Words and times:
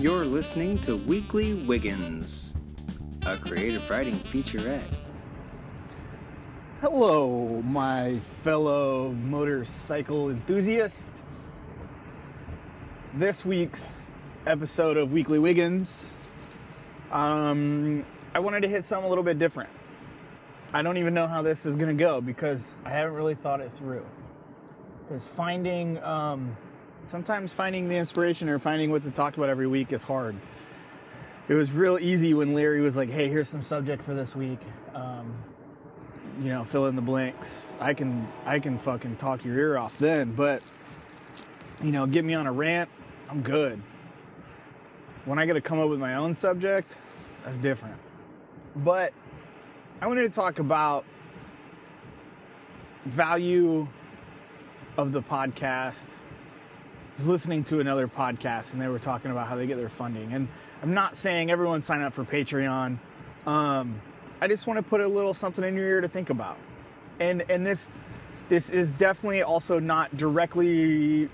You're 0.00 0.24
listening 0.24 0.78
to 0.78 0.96
Weekly 0.96 1.52
Wiggins, 1.52 2.54
a 3.26 3.36
creative 3.36 3.90
writing 3.90 4.18
featurette. 4.18 4.90
Hello, 6.80 7.60
my 7.66 8.14
fellow 8.42 9.12
motorcycle 9.12 10.30
enthusiast. 10.30 11.22
This 13.12 13.44
week's 13.44 14.06
episode 14.46 14.96
of 14.96 15.12
Weekly 15.12 15.38
Wiggins, 15.38 16.18
um, 17.12 18.06
I 18.34 18.38
wanted 18.38 18.62
to 18.62 18.68
hit 18.68 18.84
something 18.84 19.04
a 19.04 19.08
little 19.10 19.22
bit 19.22 19.38
different. 19.38 19.68
I 20.72 20.80
don't 20.80 20.96
even 20.96 21.12
know 21.12 21.26
how 21.26 21.42
this 21.42 21.66
is 21.66 21.76
going 21.76 21.94
to 21.94 22.02
go 22.02 22.22
because 22.22 22.76
I 22.86 22.88
haven't 22.88 23.16
really 23.16 23.34
thought 23.34 23.60
it 23.60 23.70
through. 23.70 24.06
Because 25.06 25.26
finding, 25.26 26.02
um, 26.02 26.56
sometimes 27.10 27.52
finding 27.52 27.88
the 27.88 27.96
inspiration 27.96 28.48
or 28.48 28.58
finding 28.58 28.90
what 28.90 29.02
to 29.02 29.10
talk 29.10 29.36
about 29.36 29.48
every 29.48 29.66
week 29.66 29.92
is 29.92 30.04
hard. 30.04 30.36
It 31.48 31.54
was 31.54 31.72
real 31.72 31.98
easy 31.98 32.32
when 32.32 32.54
Larry 32.54 32.80
was 32.80 32.96
like, 32.96 33.10
"Hey, 33.10 33.28
here's 33.28 33.48
some 33.48 33.64
subject 33.64 34.04
for 34.04 34.14
this 34.14 34.36
week." 34.36 34.60
Um, 34.94 35.34
you 36.40 36.48
know, 36.48 36.64
fill 36.64 36.86
in 36.86 36.94
the 36.94 37.02
blanks. 37.02 37.76
I 37.80 37.94
can 37.94 38.28
I 38.46 38.60
can 38.60 38.78
fucking 38.78 39.16
talk 39.16 39.44
your 39.44 39.58
ear 39.58 39.76
off 39.76 39.98
then, 39.98 40.32
but 40.32 40.62
you 41.82 41.90
know, 41.90 42.06
get 42.06 42.24
me 42.24 42.34
on 42.34 42.46
a 42.46 42.52
rant, 42.52 42.88
I'm 43.28 43.42
good. 43.42 43.82
When 45.24 45.38
I 45.38 45.46
got 45.46 45.54
to 45.54 45.60
come 45.60 45.80
up 45.80 45.88
with 45.88 45.98
my 45.98 46.14
own 46.14 46.34
subject, 46.34 46.96
that's 47.44 47.58
different. 47.58 47.96
But 48.76 49.12
I 50.00 50.06
wanted 50.06 50.22
to 50.22 50.30
talk 50.30 50.60
about 50.60 51.04
value 53.04 53.88
of 54.96 55.12
the 55.12 55.22
podcast. 55.22 56.06
Was 57.20 57.28
listening 57.28 57.64
to 57.64 57.80
another 57.80 58.08
podcast 58.08 58.72
and 58.72 58.80
they 58.80 58.88
were 58.88 58.98
talking 58.98 59.30
about 59.30 59.46
how 59.46 59.54
they 59.54 59.66
get 59.66 59.76
their 59.76 59.90
funding. 59.90 60.32
And 60.32 60.48
I'm 60.82 60.94
not 60.94 61.16
saying 61.16 61.50
everyone 61.50 61.82
sign 61.82 62.00
up 62.00 62.14
for 62.14 62.24
Patreon. 62.24 62.96
Um, 63.44 64.00
I 64.40 64.48
just 64.48 64.66
want 64.66 64.78
to 64.78 64.82
put 64.82 65.02
a 65.02 65.06
little 65.06 65.34
something 65.34 65.62
in 65.62 65.76
your 65.76 65.86
ear 65.86 66.00
to 66.00 66.08
think 66.08 66.30
about. 66.30 66.56
And 67.18 67.44
and 67.50 67.66
this 67.66 68.00
this 68.48 68.70
is 68.70 68.90
definitely 68.90 69.42
also 69.42 69.78
not 69.78 70.16
directly 70.16 71.28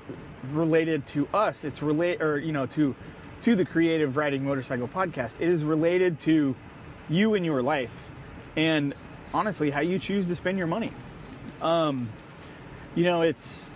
related 0.51 1.07
to 1.07 1.29
us. 1.33 1.63
It's 1.65 1.85
relate 1.85 2.21
or 2.21 2.37
you 2.37 2.51
know 2.51 2.67
to 2.67 2.97
to 3.43 3.55
the 3.55 3.65
creative 3.65 4.17
writing 4.17 4.45
motorcycle 4.45 4.89
podcast. 4.89 5.41
It 5.41 5.49
is 5.49 5.63
related 5.63 6.19
to 6.21 6.57
you 7.09 7.35
and 7.35 7.47
your 7.47 7.63
life 7.63 8.11
and 8.57 8.93
honestly 9.33 9.71
how 9.71 9.83
you 9.83 10.01
choose 10.01 10.27
to 10.27 10.35
spend 10.35 10.59
your 10.59 10.67
money. 10.67 10.91
Um 11.63 12.09
you 12.97 13.05
know, 13.05 13.23
it's 13.23 13.71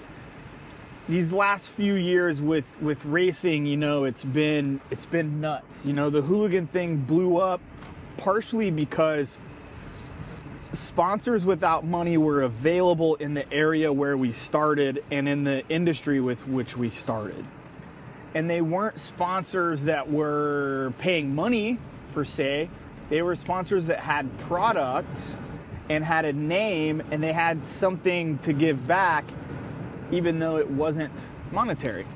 these 1.11 1.33
last 1.33 1.73
few 1.73 1.95
years 1.95 2.41
with 2.41 2.81
with 2.81 3.05
racing, 3.05 3.67
you 3.67 3.77
know, 3.77 4.05
it's 4.05 4.25
been 4.25 4.81
it's 4.91 5.07
been 5.07 5.41
nuts. 5.41 5.85
You 5.85 5.93
know, 5.93 6.09
the 6.09 6.23
hooligan 6.23 6.69
thing 6.69 6.99
blew 6.99 7.37
up 7.37 7.61
partially 8.17 8.71
because 8.71 9.41
sponsors 10.73 11.45
without 11.45 11.85
money 11.85 12.17
were 12.17 12.43
available 12.43 13.17
in 13.17 13.35
the 13.35 13.53
area 13.53 13.93
where 13.93 14.17
we 14.17 14.31
started 14.31 15.03
and 15.11 15.29
in 15.29 15.43
the 15.43 15.67
industry 15.69 16.21
with 16.21 16.47
which 16.47 16.77
we 16.77 16.89
started. 16.89 17.45
And 18.33 18.49
they 18.49 18.61
weren't 18.61 18.99
sponsors 19.01 19.85
that 19.85 20.09
were 20.09 20.93
paying 20.99 21.35
money 21.35 21.79
per 22.15 22.25
se. 22.25 22.71
They 23.09 23.23
were 23.23 23.35
sponsors 23.35 23.87
that 23.89 23.99
had 23.99 24.39
product 24.39 25.19
and 25.89 26.05
had 26.05 26.25
a 26.25 26.33
name 26.33 27.03
and 27.11 27.21
they 27.21 27.33
had 27.33 27.67
something 27.67 28.39
to 28.39 28.53
give 28.53 28.87
back 28.87 29.25
even 30.11 30.39
though 30.39 30.57
it 30.57 30.69
wasn't 30.69 31.13
monetary. 31.53 32.07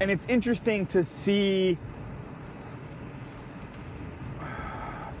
And 0.00 0.10
it's 0.10 0.26
interesting 0.26 0.86
to 0.86 1.04
see 1.04 1.78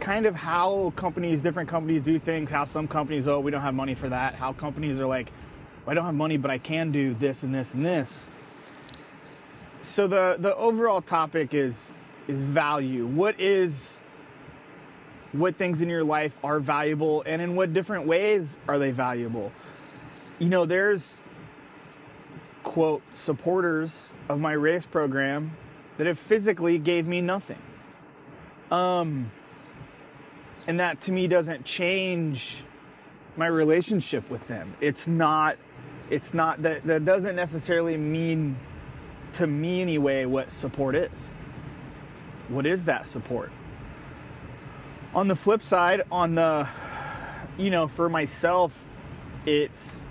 kind 0.00 0.26
of 0.26 0.36
how 0.36 0.92
companies, 0.94 1.42
different 1.42 1.68
companies 1.68 2.02
do 2.02 2.18
things, 2.18 2.50
how 2.50 2.64
some 2.64 2.86
companies, 2.86 3.26
oh, 3.26 3.40
we 3.40 3.50
don't 3.50 3.62
have 3.62 3.74
money 3.74 3.94
for 3.94 4.08
that, 4.08 4.34
how 4.34 4.52
companies 4.52 5.00
are 5.00 5.06
like, 5.06 5.32
well, 5.84 5.92
I 5.92 5.94
don't 5.94 6.04
have 6.04 6.14
money, 6.14 6.36
but 6.36 6.50
I 6.50 6.58
can 6.58 6.92
do 6.92 7.14
this 7.14 7.42
and 7.42 7.54
this 7.54 7.74
and 7.74 7.84
this. 7.84 8.30
So 9.80 10.06
the, 10.06 10.36
the 10.38 10.54
overall 10.56 11.00
topic 11.00 11.54
is 11.54 11.94
is 12.28 12.42
value. 12.42 13.06
What 13.06 13.40
is 13.40 14.02
what 15.32 15.56
things 15.56 15.82
in 15.82 15.88
your 15.88 16.04
life 16.04 16.38
are 16.42 16.60
valuable 16.60 17.22
and 17.26 17.42
in 17.42 17.54
what 17.56 17.72
different 17.72 18.06
ways 18.06 18.58
are 18.68 18.78
they 18.78 18.90
valuable? 18.90 19.52
You 20.38 20.50
know, 20.50 20.66
there's 20.66 21.22
quote 22.62 23.02
supporters 23.12 24.12
of 24.28 24.38
my 24.38 24.52
race 24.52 24.84
program 24.84 25.56
that 25.96 26.06
have 26.06 26.18
physically 26.18 26.78
gave 26.78 27.06
me 27.06 27.20
nothing. 27.20 27.60
Um 28.70 29.30
and 30.66 30.80
that 30.80 31.00
to 31.02 31.12
me 31.12 31.28
doesn't 31.28 31.64
change 31.64 32.64
my 33.36 33.46
relationship 33.46 34.28
with 34.28 34.48
them. 34.48 34.74
It's 34.80 35.06
not 35.06 35.56
it's 36.10 36.34
not 36.34 36.62
that 36.62 36.84
that 36.84 37.04
doesn't 37.04 37.36
necessarily 37.36 37.96
mean 37.96 38.56
to 39.34 39.46
me 39.46 39.80
anyway 39.80 40.24
what 40.24 40.50
support 40.50 40.94
is. 40.96 41.32
What 42.48 42.66
is 42.66 42.84
that 42.84 43.06
support? 43.06 43.52
On 45.14 45.28
the 45.28 45.36
flip 45.36 45.62
side, 45.62 46.02
on 46.10 46.34
the 46.34 46.68
you 47.56 47.70
know, 47.70 47.88
for 47.88 48.08
myself, 48.08 48.88
it's 49.46 50.02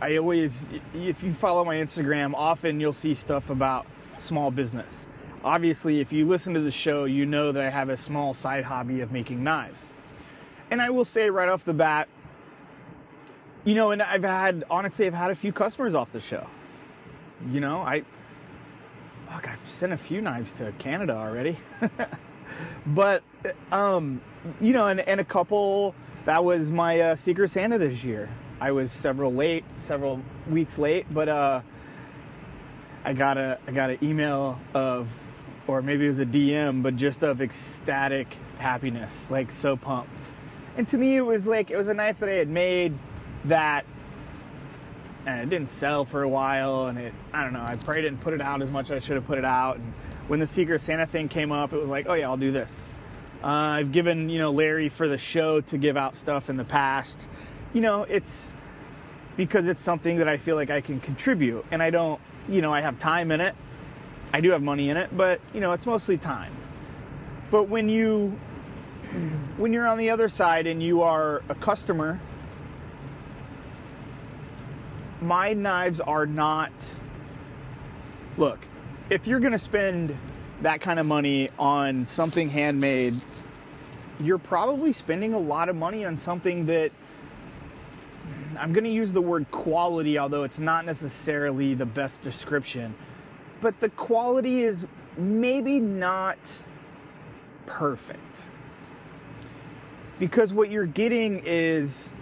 I 0.00 0.16
always 0.16 0.66
if 0.94 1.22
you 1.22 1.32
follow 1.32 1.64
my 1.64 1.76
Instagram, 1.76 2.34
often 2.34 2.80
you'll 2.80 2.92
see 2.92 3.14
stuff 3.14 3.50
about 3.50 3.86
small 4.18 4.50
business 4.50 5.06
obviously, 5.44 6.00
if 6.00 6.12
you 6.12 6.26
listen 6.26 6.54
to 6.54 6.60
the 6.60 6.70
show, 6.70 7.04
you 7.04 7.26
know 7.26 7.52
that 7.52 7.62
I 7.62 7.70
have 7.70 7.88
a 7.88 7.96
small 7.96 8.34
side 8.34 8.64
hobby 8.64 9.00
of 9.00 9.12
making 9.12 9.42
knives. 9.42 9.92
And 10.70 10.82
I 10.82 10.90
will 10.90 11.04
say 11.04 11.30
right 11.30 11.48
off 11.48 11.64
the 11.64 11.72
bat, 11.72 12.08
you 13.64 13.74
know, 13.74 13.90
and 13.90 14.02
I've 14.02 14.22
had, 14.22 14.64
honestly, 14.70 15.06
I've 15.06 15.14
had 15.14 15.30
a 15.30 15.34
few 15.34 15.52
customers 15.52 15.94
off 15.94 16.12
the 16.12 16.20
show. 16.20 16.46
You 17.50 17.60
know, 17.60 17.80
I, 17.80 18.04
fuck, 19.28 19.48
I've 19.48 19.64
sent 19.64 19.92
a 19.92 19.96
few 19.96 20.20
knives 20.20 20.52
to 20.54 20.72
Canada 20.78 21.14
already. 21.14 21.56
but, 22.86 23.22
um, 23.72 24.20
you 24.60 24.72
know, 24.72 24.88
and, 24.88 25.00
and 25.00 25.20
a 25.20 25.24
couple, 25.24 25.94
that 26.24 26.44
was 26.44 26.70
my 26.70 27.00
uh, 27.00 27.16
Secret 27.16 27.50
Santa 27.50 27.78
this 27.78 28.04
year. 28.04 28.28
I 28.60 28.72
was 28.72 28.90
several 28.90 29.32
late, 29.32 29.64
several 29.80 30.20
weeks 30.48 30.78
late, 30.78 31.06
but, 31.10 31.28
uh, 31.28 31.60
I 33.04 33.14
got 33.14 33.38
a 33.38 33.58
I 33.66 33.70
got 33.70 33.88
an 33.88 33.98
email 34.02 34.60
of 34.74 35.08
or 35.66 35.82
maybe 35.82 36.04
it 36.04 36.08
was 36.08 36.18
a 36.18 36.26
DM, 36.26 36.82
but 36.82 36.96
just 36.96 37.22
of 37.22 37.40
ecstatic 37.40 38.26
happiness, 38.58 39.30
like 39.30 39.50
so 39.50 39.76
pumped. 39.76 40.12
And 40.76 40.86
to 40.88 40.98
me, 40.98 41.16
it 41.16 41.22
was 41.22 41.46
like 41.46 41.70
it 41.70 41.76
was 41.76 41.88
a 41.88 41.94
knife 41.94 42.18
that 42.18 42.28
I 42.28 42.34
had 42.34 42.48
made 42.48 42.94
that, 43.46 43.84
and 45.26 45.40
it 45.40 45.48
didn't 45.48 45.70
sell 45.70 46.04
for 46.04 46.22
a 46.22 46.28
while, 46.28 46.86
and 46.86 46.98
it 46.98 47.14
I 47.32 47.44
don't 47.44 47.52
know. 47.52 47.64
I 47.66 47.76
probably 47.76 48.02
didn't 48.02 48.20
put 48.20 48.34
it 48.34 48.40
out 48.40 48.60
as 48.60 48.70
much 48.70 48.90
as 48.90 49.02
I 49.02 49.06
should 49.06 49.16
have 49.16 49.26
put 49.26 49.38
it 49.38 49.44
out. 49.44 49.76
And 49.76 49.92
when 50.26 50.40
the 50.40 50.46
Secret 50.46 50.80
Santa 50.80 51.06
thing 51.06 51.28
came 51.28 51.52
up, 51.52 51.72
it 51.72 51.80
was 51.80 51.90
like, 51.90 52.06
oh 52.08 52.14
yeah, 52.14 52.28
I'll 52.28 52.36
do 52.36 52.52
this. 52.52 52.92
Uh, 53.42 53.46
I've 53.46 53.92
given 53.92 54.28
you 54.28 54.38
know 54.38 54.50
Larry 54.50 54.88
for 54.88 55.08
the 55.08 55.18
show 55.18 55.60
to 55.62 55.78
give 55.78 55.96
out 55.96 56.16
stuff 56.16 56.50
in 56.50 56.56
the 56.56 56.64
past. 56.64 57.26
You 57.72 57.80
know, 57.80 58.02
it's 58.04 58.52
because 59.36 59.68
it's 59.68 59.80
something 59.80 60.18
that 60.18 60.28
I 60.28 60.36
feel 60.36 60.56
like 60.56 60.70
I 60.70 60.80
can 60.80 61.00
contribute, 61.00 61.64
and 61.70 61.82
I 61.82 61.90
don't. 61.90 62.20
You 62.48 62.62
know, 62.62 62.72
I 62.72 62.80
have 62.80 62.98
time 62.98 63.30
in 63.30 63.40
it 63.40 63.54
I 64.32 64.40
do 64.40 64.50
have 64.50 64.62
money 64.62 64.90
in 64.90 64.96
it, 64.96 65.16
but 65.16 65.40
you 65.54 65.60
know, 65.60 65.72
it's 65.72 65.86
mostly 65.86 66.18
time. 66.18 66.52
But 67.50 67.68
when 67.68 67.88
you 67.88 68.38
when 69.56 69.72
you're 69.72 69.86
on 69.86 69.96
the 69.96 70.10
other 70.10 70.28
side 70.28 70.66
and 70.66 70.82
you 70.82 71.02
are 71.02 71.42
a 71.48 71.54
customer, 71.54 72.20
my 75.22 75.54
knives 75.54 76.00
are 76.00 76.26
not 76.26 76.72
Look, 78.36 78.60
if 79.10 79.26
you're 79.26 79.40
going 79.40 79.52
to 79.52 79.58
spend 79.58 80.16
that 80.62 80.80
kind 80.80 81.00
of 81.00 81.06
money 81.06 81.48
on 81.58 82.06
something 82.06 82.50
handmade, 82.50 83.14
you're 84.20 84.38
probably 84.38 84.92
spending 84.92 85.32
a 85.32 85.38
lot 85.40 85.68
of 85.68 85.74
money 85.74 86.04
on 86.04 86.18
something 86.18 86.66
that 86.66 86.92
I'm 88.58 88.72
going 88.72 88.84
to 88.84 88.90
use 88.90 89.12
the 89.12 89.22
word 89.22 89.50
quality, 89.50 90.18
although 90.18 90.42
it's 90.42 90.58
not 90.58 90.84
necessarily 90.84 91.74
the 91.74 91.86
best 91.86 92.22
description 92.22 92.94
but 93.60 93.80
the 93.80 93.88
quality 93.90 94.62
is 94.62 94.86
maybe 95.16 95.80
not 95.80 96.38
perfect. 97.66 98.48
Because 100.18 100.52
what 100.52 100.70
you're 100.70 100.86
getting 100.86 101.42
is 101.44 102.12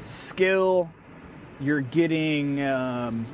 skill, 0.00 0.90
you're 1.60 1.80
getting, 1.80 2.62
um, 2.62 3.26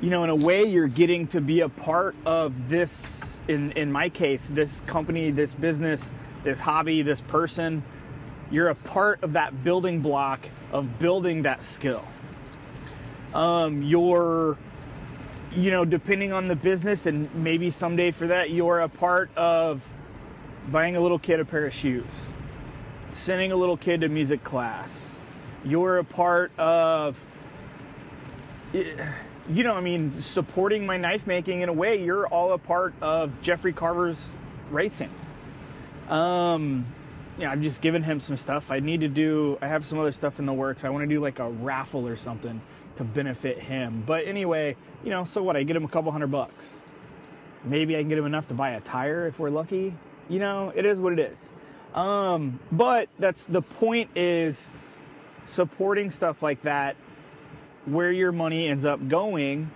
you 0.00 0.10
know, 0.10 0.24
in 0.24 0.30
a 0.30 0.36
way, 0.36 0.64
you're 0.64 0.86
getting 0.86 1.26
to 1.28 1.40
be 1.40 1.60
a 1.60 1.68
part 1.68 2.14
of 2.24 2.68
this, 2.68 3.42
in, 3.48 3.72
in 3.72 3.92
my 3.92 4.08
case, 4.08 4.48
this 4.48 4.80
company, 4.82 5.30
this 5.30 5.54
business, 5.54 6.12
this 6.44 6.60
hobby, 6.60 7.02
this 7.02 7.20
person. 7.20 7.82
You're 8.50 8.68
a 8.68 8.74
part 8.74 9.22
of 9.22 9.32
that 9.32 9.64
building 9.64 10.00
block 10.00 10.48
of 10.72 10.98
building 10.98 11.42
that 11.42 11.62
skill. 11.62 12.06
Um, 13.34 13.82
you're 13.82 14.56
you 15.56 15.70
know, 15.70 15.84
depending 15.84 16.32
on 16.32 16.48
the 16.48 16.56
business, 16.56 17.06
and 17.06 17.32
maybe 17.34 17.70
someday 17.70 18.10
for 18.10 18.26
that, 18.26 18.50
you're 18.50 18.80
a 18.80 18.88
part 18.88 19.30
of 19.36 19.88
buying 20.70 20.96
a 20.96 21.00
little 21.00 21.18
kid 21.18 21.40
a 21.40 21.44
pair 21.44 21.66
of 21.66 21.74
shoes, 21.74 22.34
sending 23.12 23.52
a 23.52 23.56
little 23.56 23.76
kid 23.76 24.00
to 24.00 24.08
music 24.08 24.42
class. 24.42 25.14
You're 25.64 25.98
a 25.98 26.04
part 26.04 26.50
of, 26.58 27.22
you 28.72 29.62
know, 29.62 29.74
I 29.74 29.80
mean, 29.80 30.12
supporting 30.12 30.86
my 30.86 30.96
knife 30.96 31.26
making 31.26 31.60
in 31.60 31.68
a 31.68 31.72
way. 31.72 32.02
You're 32.02 32.26
all 32.26 32.52
a 32.52 32.58
part 32.58 32.94
of 33.00 33.40
Jeffrey 33.42 33.72
Carver's 33.72 34.32
racing. 34.70 35.10
Um, 36.08 36.84
yeah, 37.38 37.50
I'm 37.50 37.62
just 37.62 37.82
giving 37.82 38.02
him 38.02 38.20
some 38.20 38.36
stuff. 38.36 38.70
I 38.70 38.80
need 38.80 39.00
to 39.00 39.08
do. 39.08 39.58
I 39.60 39.66
have 39.66 39.84
some 39.84 39.98
other 39.98 40.12
stuff 40.12 40.38
in 40.38 40.46
the 40.46 40.52
works. 40.52 40.84
I 40.84 40.90
want 40.90 41.02
to 41.02 41.14
do 41.14 41.20
like 41.20 41.38
a 41.38 41.48
raffle 41.48 42.06
or 42.06 42.16
something 42.16 42.60
to 42.96 43.04
benefit 43.04 43.58
him. 43.58 44.04
But 44.06 44.26
anyway, 44.26 44.76
you 45.02 45.10
know, 45.10 45.24
so 45.24 45.42
what? 45.42 45.56
I 45.56 45.64
get 45.64 45.76
him 45.76 45.84
a 45.84 45.88
couple 45.88 46.12
hundred 46.12 46.30
bucks. 46.30 46.82
Maybe 47.64 47.96
I 47.96 48.00
can 48.00 48.08
get 48.08 48.18
him 48.18 48.26
enough 48.26 48.48
to 48.48 48.54
buy 48.54 48.70
a 48.70 48.80
tire 48.80 49.26
if 49.26 49.38
we're 49.38 49.50
lucky. 49.50 49.94
You 50.28 50.38
know, 50.38 50.72
it 50.74 50.84
is 50.84 51.00
what 51.00 51.12
it 51.12 51.18
is. 51.18 51.52
Um, 51.94 52.60
but 52.70 53.08
that's 53.18 53.46
the 53.46 53.62
point 53.62 54.10
is 54.16 54.70
supporting 55.44 56.10
stuff 56.10 56.42
like 56.42 56.62
that 56.62 56.96
where 57.86 58.10
your 58.10 58.32
money 58.32 58.66
ends 58.66 58.84
up 58.84 59.08
going 59.08 59.70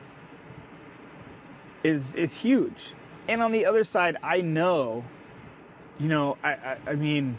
is 1.82 2.14
is 2.14 2.38
huge. 2.38 2.94
And 3.28 3.42
on 3.42 3.52
the 3.52 3.66
other 3.66 3.84
side, 3.84 4.16
I 4.22 4.40
know, 4.40 5.04
you 5.98 6.08
know, 6.08 6.38
I, 6.42 6.50
I, 6.52 6.78
I 6.88 6.94
mean, 6.94 7.36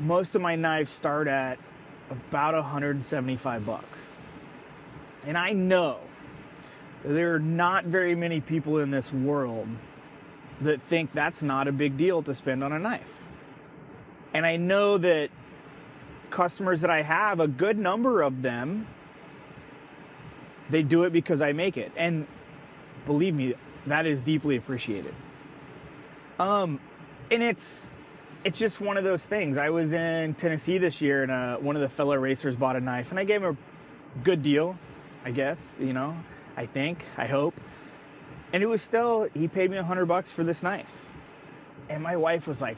most 0.00 0.34
of 0.34 0.42
my 0.42 0.56
knives 0.56 0.90
start 0.90 1.28
at 1.28 1.58
about 2.10 2.54
175 2.54 3.66
bucks. 3.66 4.18
And 5.26 5.38
I 5.38 5.52
know 5.52 5.98
there 7.04 7.34
are 7.34 7.38
not 7.40 7.84
very 7.84 8.14
many 8.14 8.40
people 8.40 8.78
in 8.78 8.90
this 8.90 9.12
world 9.12 9.68
that 10.60 10.80
think 10.80 11.12
that's 11.12 11.42
not 11.42 11.68
a 11.68 11.72
big 11.72 11.96
deal 11.96 12.22
to 12.22 12.34
spend 12.34 12.62
on 12.62 12.72
a 12.72 12.78
knife. 12.78 13.22
And 14.32 14.44
I 14.46 14.56
know 14.56 14.98
that 14.98 15.30
customers 16.30 16.80
that 16.80 16.90
I 16.90 17.02
have, 17.02 17.40
a 17.40 17.46
good 17.46 17.78
number 17.78 18.22
of 18.22 18.42
them, 18.42 18.86
they 20.70 20.82
do 20.82 21.04
it 21.04 21.12
because 21.12 21.40
I 21.40 21.52
make 21.52 21.76
it. 21.76 21.92
And 21.96 22.26
believe 23.06 23.34
me, 23.34 23.54
that 23.86 24.06
is 24.06 24.20
deeply 24.20 24.56
appreciated. 24.56 25.14
Um, 26.38 26.80
and 27.30 27.42
it's 27.42 27.92
it's 28.44 28.58
just 28.58 28.80
one 28.80 28.96
of 28.96 29.04
those 29.04 29.26
things. 29.26 29.56
I 29.56 29.70
was 29.70 29.92
in 29.92 30.34
Tennessee 30.34 30.78
this 30.78 31.00
year, 31.00 31.22
and 31.22 31.32
uh, 31.32 31.56
one 31.56 31.76
of 31.76 31.82
the 31.82 31.88
fellow 31.88 32.16
racers 32.16 32.56
bought 32.56 32.76
a 32.76 32.80
knife, 32.80 33.10
and 33.10 33.18
I 33.18 33.24
gave 33.24 33.42
him 33.42 33.56
a 33.56 34.24
good 34.24 34.42
deal, 34.42 34.76
I 35.24 35.30
guess. 35.30 35.74
You 35.80 35.92
know, 35.92 36.16
I 36.56 36.66
think, 36.66 37.04
I 37.16 37.26
hope. 37.26 37.54
And 38.52 38.62
it 38.62 38.66
was 38.66 38.82
still 38.82 39.28
he 39.34 39.48
paid 39.48 39.70
me 39.70 39.78
a 39.78 39.82
hundred 39.82 40.06
bucks 40.06 40.30
for 40.30 40.44
this 40.44 40.62
knife, 40.62 41.08
and 41.88 42.02
my 42.02 42.16
wife 42.16 42.46
was 42.46 42.60
like, 42.62 42.76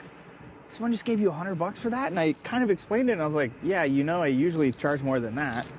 "Someone 0.69 0.93
just 0.93 1.05
gave 1.05 1.21
you 1.21 1.29
a 1.29 1.35
hundred 1.35 1.57
bucks 1.57 1.79
for 1.79 1.91
that?" 1.91 2.11
And 2.11 2.19
I 2.19 2.35
kind 2.45 2.63
of 2.63 2.71
explained 2.71 3.11
it, 3.11 3.15
and 3.15 3.23
I 3.23 3.27
was 3.27 3.35
like, 3.35 3.51
"Yeah, 3.63 3.85
you 3.85 4.05
know, 4.05 4.23
I 4.23 4.29
usually 4.29 4.73
charge 4.73 5.03
more 5.03 5.21
than 5.21 5.35
that." 5.35 5.71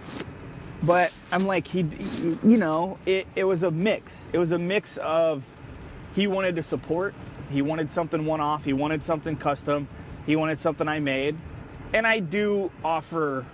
But 0.83 1.11
I'm 1.31 1.47
like, 1.47 1.67
he, 1.67 1.79
you 2.43 2.57
know, 2.57 2.99
it, 3.05 3.25
it 3.35 3.45
was 3.45 3.63
a 3.63 3.71
mix. 3.71 4.29
It 4.31 4.37
was 4.37 4.51
a 4.51 4.59
mix 4.59 4.97
of 4.97 5.43
he 6.15 6.27
wanted 6.27 6.55
to 6.57 6.63
support, 6.63 7.15
he 7.49 7.61
wanted 7.61 7.89
something 7.91 8.25
one 8.25 8.41
off, 8.41 8.65
he 8.65 8.73
wanted 8.73 9.03
something 9.03 9.35
custom, 9.37 9.87
he 10.25 10.35
wanted 10.35 10.59
something 10.59 10.87
I 10.87 10.99
made. 10.99 11.37
And 11.93 12.05
I 12.05 12.19
do 12.19 12.71
offer, 12.83 13.45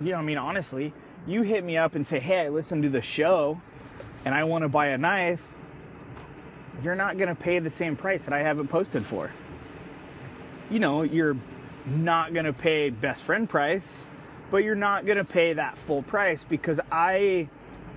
you 0.00 0.10
know, 0.10 0.18
I 0.18 0.22
mean, 0.22 0.38
honestly, 0.38 0.92
you 1.26 1.42
hit 1.42 1.64
me 1.64 1.76
up 1.76 1.94
and 1.94 2.06
say, 2.06 2.20
hey, 2.20 2.46
I 2.46 2.48
listened 2.48 2.82
to 2.82 2.90
the 2.90 3.00
show 3.00 3.60
and 4.24 4.34
I 4.34 4.44
want 4.44 4.62
to 4.62 4.68
buy 4.68 4.88
a 4.88 4.98
knife, 4.98 5.54
you're 6.82 6.94
not 6.94 7.16
going 7.16 7.28
to 7.28 7.34
pay 7.34 7.58
the 7.58 7.70
same 7.70 7.96
price 7.96 8.26
that 8.26 8.34
I 8.34 8.40
have 8.40 8.58
it 8.58 8.68
posted 8.68 9.04
for. 9.04 9.32
You 10.70 10.78
know, 10.78 11.02
you're 11.02 11.36
not 11.86 12.34
going 12.34 12.46
to 12.46 12.52
pay 12.52 12.90
best 12.90 13.22
friend 13.22 13.48
price 13.48 14.10
but 14.50 14.58
you're 14.58 14.74
not 14.74 15.06
going 15.06 15.18
to 15.18 15.24
pay 15.24 15.52
that 15.52 15.76
full 15.76 16.02
price 16.02 16.44
because 16.44 16.80
I 16.90 17.48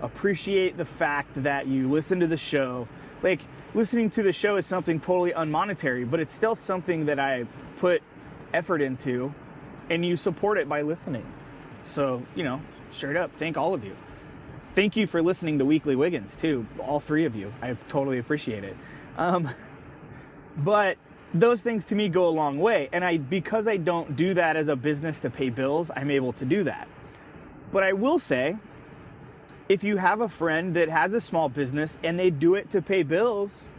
appreciate 0.01 0.77
the 0.77 0.85
fact 0.85 1.43
that 1.43 1.67
you 1.67 1.89
listen 1.89 2.19
to 2.21 2.27
the 2.27 2.37
show. 2.37 2.87
Like, 3.21 3.41
listening 3.73 4.09
to 4.11 4.23
the 4.23 4.31
show 4.31 4.55
is 4.55 4.65
something 4.65 4.99
totally 4.99 5.31
unmonetary, 5.31 6.09
but 6.09 6.19
it's 6.19 6.33
still 6.33 6.55
something 6.55 7.05
that 7.05 7.19
I 7.19 7.45
put 7.77 8.01
effort 8.53 8.81
into, 8.81 9.33
and 9.89 10.05
you 10.05 10.15
support 10.15 10.57
it 10.57 10.69
by 10.69 10.81
listening. 10.81 11.25
So, 11.83 12.23
you 12.35 12.43
know, 12.43 12.61
straight 12.91 13.15
up, 13.15 13.31
thank 13.35 13.57
all 13.57 13.73
of 13.73 13.83
you. 13.83 13.95
Thank 14.75 14.95
you 14.95 15.07
for 15.07 15.21
listening 15.21 15.59
to 15.59 15.65
Weekly 15.65 15.95
Wiggins, 15.95 16.35
too, 16.35 16.65
all 16.79 16.99
three 16.99 17.25
of 17.25 17.35
you. 17.35 17.51
I 17.61 17.75
totally 17.87 18.19
appreciate 18.19 18.63
it. 18.63 18.77
Um, 19.17 19.49
but 20.57 20.97
those 21.33 21.61
things 21.61 21.85
to 21.85 21.95
me 21.95 22.09
go 22.09 22.27
a 22.27 22.29
long 22.29 22.59
way. 22.59 22.89
And 22.91 23.03
I 23.03 23.17
because 23.17 23.67
I 23.67 23.77
don't 23.77 24.15
do 24.15 24.33
that 24.33 24.55
as 24.55 24.67
a 24.67 24.75
business 24.75 25.19
to 25.21 25.29
pay 25.29 25.49
bills, 25.49 25.91
I'm 25.95 26.09
able 26.09 26.33
to 26.33 26.45
do 26.45 26.63
that. 26.63 26.87
But 27.71 27.83
I 27.83 27.93
will 27.93 28.19
say, 28.19 28.57
if 29.69 29.83
you 29.83 29.97
have 29.97 30.19
a 30.19 30.27
friend 30.27 30.75
that 30.75 30.89
has 30.89 31.13
a 31.13 31.21
small 31.21 31.47
business 31.47 31.99
and 32.03 32.19
they 32.19 32.31
do 32.31 32.55
it 32.55 32.71
to 32.71 32.81
pay 32.81 33.03
bills, 33.03 33.69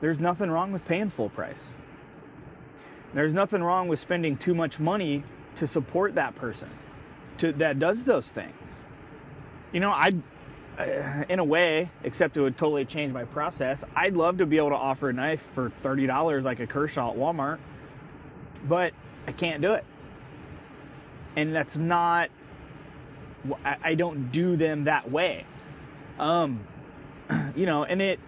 there's 0.00 0.18
nothing 0.18 0.50
wrong 0.50 0.72
with 0.72 0.88
paying 0.88 1.10
full 1.10 1.28
price. 1.28 1.74
There's 3.12 3.34
nothing 3.34 3.62
wrong 3.62 3.88
with 3.88 3.98
spending 3.98 4.36
too 4.38 4.54
much 4.54 4.80
money 4.80 5.24
to 5.56 5.66
support 5.66 6.14
that 6.14 6.34
person 6.34 6.70
to, 7.38 7.52
that 7.52 7.78
does 7.78 8.04
those 8.04 8.30
things. 8.30 8.80
You 9.72 9.80
know, 9.80 9.90
I 9.90 10.10
uh, 10.78 11.24
in 11.28 11.38
a 11.38 11.44
way, 11.44 11.90
except 12.02 12.36
it 12.36 12.40
would 12.40 12.56
totally 12.56 12.86
change 12.86 13.12
my 13.12 13.24
process. 13.24 13.84
I'd 13.94 14.14
love 14.14 14.38
to 14.38 14.46
be 14.46 14.56
able 14.56 14.70
to 14.70 14.76
offer 14.76 15.10
a 15.10 15.12
knife 15.12 15.42
for 15.42 15.68
thirty 15.68 16.06
dollars 16.06 16.44
like 16.44 16.60
a 16.60 16.66
Kershaw 16.66 17.10
at 17.10 17.16
Walmart, 17.18 17.58
but 18.66 18.94
I 19.28 19.32
can't 19.32 19.60
do 19.60 19.72
it, 19.72 19.84
and 21.36 21.54
that's 21.54 21.76
not. 21.76 22.30
I 23.64 23.94
don't 23.94 24.30
do 24.32 24.56
them 24.56 24.84
that 24.84 25.10
way, 25.10 25.44
um, 26.18 26.66
you 27.56 27.66
know, 27.66 27.84
and 27.84 28.02
it. 28.02 28.20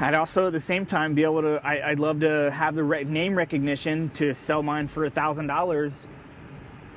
I'd 0.00 0.14
also 0.14 0.48
at 0.48 0.52
the 0.52 0.58
same 0.58 0.86
time 0.86 1.14
be 1.14 1.22
able 1.22 1.42
to. 1.42 1.60
I, 1.64 1.90
would 1.90 2.00
love 2.00 2.20
to 2.20 2.50
have 2.50 2.74
the 2.74 2.82
name 2.82 3.36
recognition 3.36 4.10
to 4.10 4.34
sell 4.34 4.62
mine 4.62 4.88
for 4.88 5.04
a 5.04 5.10
thousand 5.10 5.46
dollars 5.46 6.08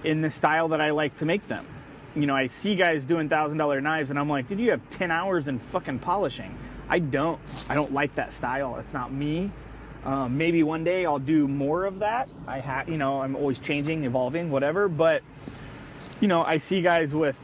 in 0.03 0.21
the 0.21 0.31
style 0.31 0.69
that 0.69 0.81
I 0.81 0.91
like 0.91 1.15
to 1.17 1.25
make 1.25 1.47
them 1.47 1.65
you 2.17 2.25
know, 2.25 2.35
I 2.35 2.47
see 2.47 2.75
guys 2.75 3.05
doing 3.05 3.29
thousand 3.29 3.57
dollar 3.57 3.79
knives, 3.79 4.09
and 4.09 4.17
I'm 4.17 4.29
like, 4.29 4.47
did 4.47 4.59
you 4.59 4.71
have 4.71 4.89
ten 4.89 5.11
hours 5.11 5.47
in 5.47 5.59
fucking 5.59 5.99
polishing? 5.99 6.57
I 6.89 6.99
don't. 6.99 7.39
I 7.69 7.75
don't 7.75 7.93
like 7.93 8.15
that 8.15 8.33
style. 8.33 8.77
It's 8.77 8.93
not 8.93 9.11
me. 9.11 9.51
Um, 10.03 10.37
maybe 10.37 10.63
one 10.63 10.83
day 10.83 11.05
I'll 11.05 11.19
do 11.19 11.47
more 11.47 11.85
of 11.85 11.99
that. 11.99 12.29
I 12.47 12.59
have, 12.59 12.87
you 12.89 12.97
know, 12.97 13.21
I'm 13.21 13.35
always 13.35 13.59
changing, 13.59 14.05
evolving, 14.05 14.49
whatever. 14.49 14.87
But 14.87 15.21
you 16.19 16.27
know, 16.27 16.43
I 16.43 16.57
see 16.57 16.81
guys 16.81 17.13
with 17.13 17.39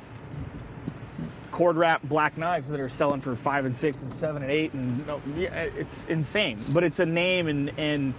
cord 1.52 1.76
wrap 1.76 2.02
black 2.02 2.38
knives 2.38 2.70
that 2.70 2.80
are 2.80 2.90
selling 2.90 3.22
for 3.22 3.36
five 3.36 3.66
and 3.66 3.78
six 3.78 4.02
and 4.02 4.14
seven 4.14 4.42
and 4.42 4.52
eight, 4.52 4.74
and 4.74 5.00
you 5.00 5.06
know, 5.06 5.22
it's 5.28 6.08
insane. 6.08 6.60
But 6.74 6.84
it's 6.84 7.00
a 7.00 7.06
name, 7.06 7.48
and 7.48 7.72
and 7.78 8.14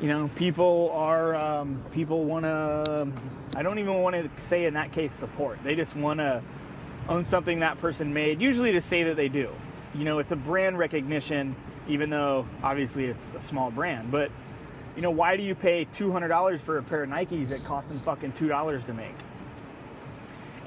you 0.00 0.08
know, 0.08 0.30
people 0.36 0.90
are 0.94 1.34
um, 1.34 1.82
people 1.92 2.24
want 2.24 2.44
to. 2.44 3.08
I 3.56 3.62
don't 3.62 3.78
even 3.78 3.94
want 3.94 4.14
to 4.14 4.40
say 4.40 4.66
in 4.66 4.74
that 4.74 4.92
case 4.92 5.12
support. 5.12 5.62
They 5.64 5.74
just 5.74 5.96
want 5.96 6.20
to 6.20 6.42
own 7.08 7.26
something 7.26 7.60
that 7.60 7.80
person 7.80 8.14
made, 8.14 8.40
usually 8.40 8.72
to 8.72 8.80
say 8.80 9.04
that 9.04 9.16
they 9.16 9.28
do. 9.28 9.50
You 9.94 10.04
know, 10.04 10.18
it's 10.20 10.30
a 10.30 10.36
brand 10.36 10.78
recognition, 10.78 11.56
even 11.88 12.10
though 12.10 12.46
obviously 12.62 13.06
it's 13.06 13.28
a 13.34 13.40
small 13.40 13.70
brand. 13.70 14.12
But 14.12 14.30
you 14.94 15.02
know, 15.02 15.10
why 15.10 15.36
do 15.36 15.42
you 15.42 15.56
pay 15.56 15.86
two 15.92 16.12
hundred 16.12 16.28
dollars 16.28 16.60
for 16.60 16.78
a 16.78 16.82
pair 16.82 17.02
of 17.02 17.10
Nikes 17.10 17.48
that 17.48 17.64
cost 17.64 17.88
them 17.88 17.98
fucking 17.98 18.32
two 18.32 18.46
dollars 18.46 18.84
to 18.84 18.94
make? 18.94 19.14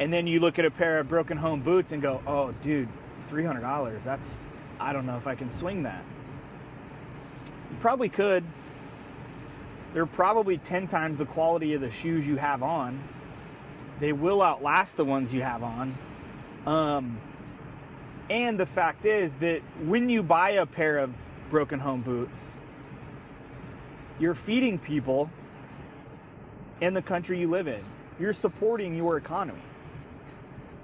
And 0.01 0.12
then 0.12 0.25
you 0.25 0.39
look 0.39 0.58
at 0.58 0.65
a 0.65 0.72
pair 0.72 1.00
of 1.00 1.08
broken 1.08 1.38
home 1.38 1.62
boots 1.62 1.91
and 1.91 2.01
go, 2.01 2.22
"Oh, 2.25 2.51
dude, 2.63 2.89
three 3.29 3.46
hundred 3.46 3.62
dollars. 3.62 4.01
That's 4.03 4.36
I 4.79 4.93
don't 4.93 5.05
know 5.05 5.17
if 5.17 5.27
I 5.27 5.36
can 5.36 5.51
swing 5.51 5.84
that." 5.84 6.03
You 7.70 7.77
probably 7.79 8.10
could 8.10 8.43
they're 9.93 10.05
probably 10.05 10.58
10 10.58 10.88
times 10.88 11.17
the 11.17 11.25
quality 11.25 11.74
of 11.74 11.81
the 11.81 11.89
shoes 11.89 12.25
you 12.25 12.38
have 12.38 12.63
on. 12.63 13.03
They 14.00 14.13
will 14.13 14.41
outlast 14.41 14.98
the 14.98 15.05
ones 15.05 15.34
you 15.34 15.41
have 15.41 15.63
on. 15.63 15.98
Um, 16.65 17.17
and 18.29 18.58
the 18.58 18.65
fact 18.65 19.05
is 19.05 19.36
that 19.38 19.62
when 19.84 20.10
you 20.10 20.24
buy 20.24 20.51
a 20.51 20.65
pair 20.65 20.98
of 20.98 21.13
broken 21.50 21.79
home 21.79 22.01
boots, 22.01 22.51
you're 24.20 24.36
feeding 24.36 24.79
people 24.79 25.29
in 26.79 26.93
the 26.93 27.01
country 27.01 27.39
you 27.39 27.50
live 27.50 27.67
in. 27.67 27.84
You're 28.20 28.34
supporting 28.34 28.96
your 28.96 29.17
economy. 29.17 29.62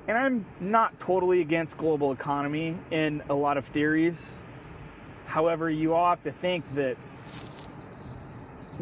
And 0.07 0.17
I'm 0.17 0.45
not 0.61 0.99
totally 1.01 1.41
against 1.41 1.77
global 1.77 2.13
economy 2.13 2.77
in 2.91 3.21
a 3.29 3.33
lot 3.33 3.57
of 3.57 3.65
theories. 3.65 4.31
However, 5.25 5.69
you 5.69 5.93
all 5.93 6.09
have 6.09 6.23
to 6.23 6.31
think 6.31 6.63
that 6.75 6.95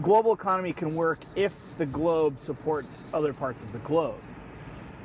global 0.01 0.33
economy 0.33 0.71
can 0.71 0.93
work 0.93 1.21
if 1.35 1.75
the 1.79 1.85
globe 1.87 2.39
supports 2.39 3.07
other 3.11 3.33
parts 3.33 3.63
of 3.63 3.71
the 3.71 3.79
globe. 3.79 4.21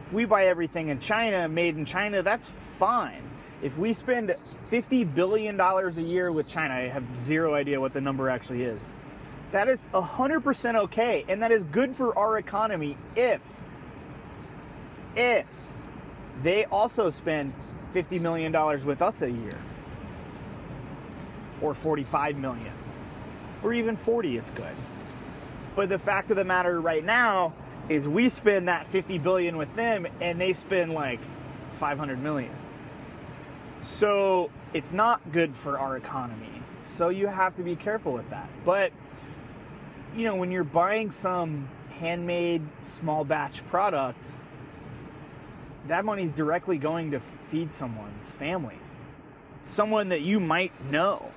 if 0.07 0.13
we 0.13 0.27
buy 0.27 0.47
everything 0.47 0.89
in 0.89 1.01
China, 1.01 1.49
made 1.49 1.77
in 1.77 1.87
China, 1.87 2.23
that's 2.23 2.51
fine. 2.79 3.23
If 3.63 3.79
we 3.79 3.93
spend 3.95 4.35
$50 4.71 5.15
billion 5.15 5.59
a 5.59 5.91
year 6.01 6.33
with 6.33 6.49
China, 6.49 6.75
I 6.75 6.89
have 6.89 7.05
zero 7.19 7.55
idea 7.55 7.81
what 7.81 7.95
the 7.95 8.01
number 8.01 8.29
actually 8.29 8.65
is. 8.65 8.91
That 9.53 9.69
is 9.69 9.81
100% 9.95 10.75
okay. 10.75 11.25
And 11.29 11.43
that 11.43 11.53
is 11.53 11.65
good 11.65 11.95
for 11.95 12.17
our 12.19 12.39
economy 12.39 12.97
if, 13.17 13.43
if 15.17 15.47
they 16.43 16.65
also 16.67 17.11
spend 17.11 17.53
$50 17.95 18.21
million 18.21 18.53
with 18.87 19.03
us 19.03 19.23
a 19.23 19.31
year. 19.31 19.59
Or 21.61 21.75
45 21.75 22.39
million. 22.39 22.73
Or 23.63 23.75
even 23.75 23.97
40, 23.97 24.37
it's 24.37 24.51
good. 24.51 24.77
But 25.77 25.89
the 25.89 25.99
fact 25.99 26.31
of 26.31 26.37
the 26.37 26.45
matter 26.45 26.81
right 26.81 27.05
now 27.05 27.53
is 27.89 28.07
we 28.07 28.29
spend 28.29 28.69
that 28.69 28.87
50 28.87 29.19
billion 29.19 29.57
with 29.57 29.75
them 29.75 30.07
and 30.21 30.41
they 30.41 30.53
spend 30.53 30.93
like 30.93 31.21
500 31.75 32.23
million. 32.23 32.53
So 33.83 34.51
it's 34.73 34.93
not 34.93 35.33
good 35.33 35.57
for 35.57 35.79
our 35.79 35.97
economy. 35.97 36.63
So 36.85 37.09
you 37.09 37.27
have 37.27 37.57
to 37.57 37.63
be 37.63 37.77
careful 37.77 38.13
with 38.13 38.31
that. 38.31 38.49
But 38.65 38.93
you 40.17 40.25
know, 40.25 40.37
when 40.37 40.51
you're 40.51 40.65
buying 40.65 41.11
some 41.11 41.69
handmade 41.99 42.63
small 42.81 43.25
batch 43.25 43.67
product, 43.69 44.25
that 45.87 46.05
money 46.05 46.25
is 46.25 46.33
directly 46.33 46.79
going 46.79 47.11
to 47.13 47.21
feed 47.21 47.73
someone's 47.73 48.31
family. 48.31 48.79
Someone 49.65 50.09
that 50.11 50.27
you 50.27 50.41
might 50.41 50.73
know. 50.91 51.31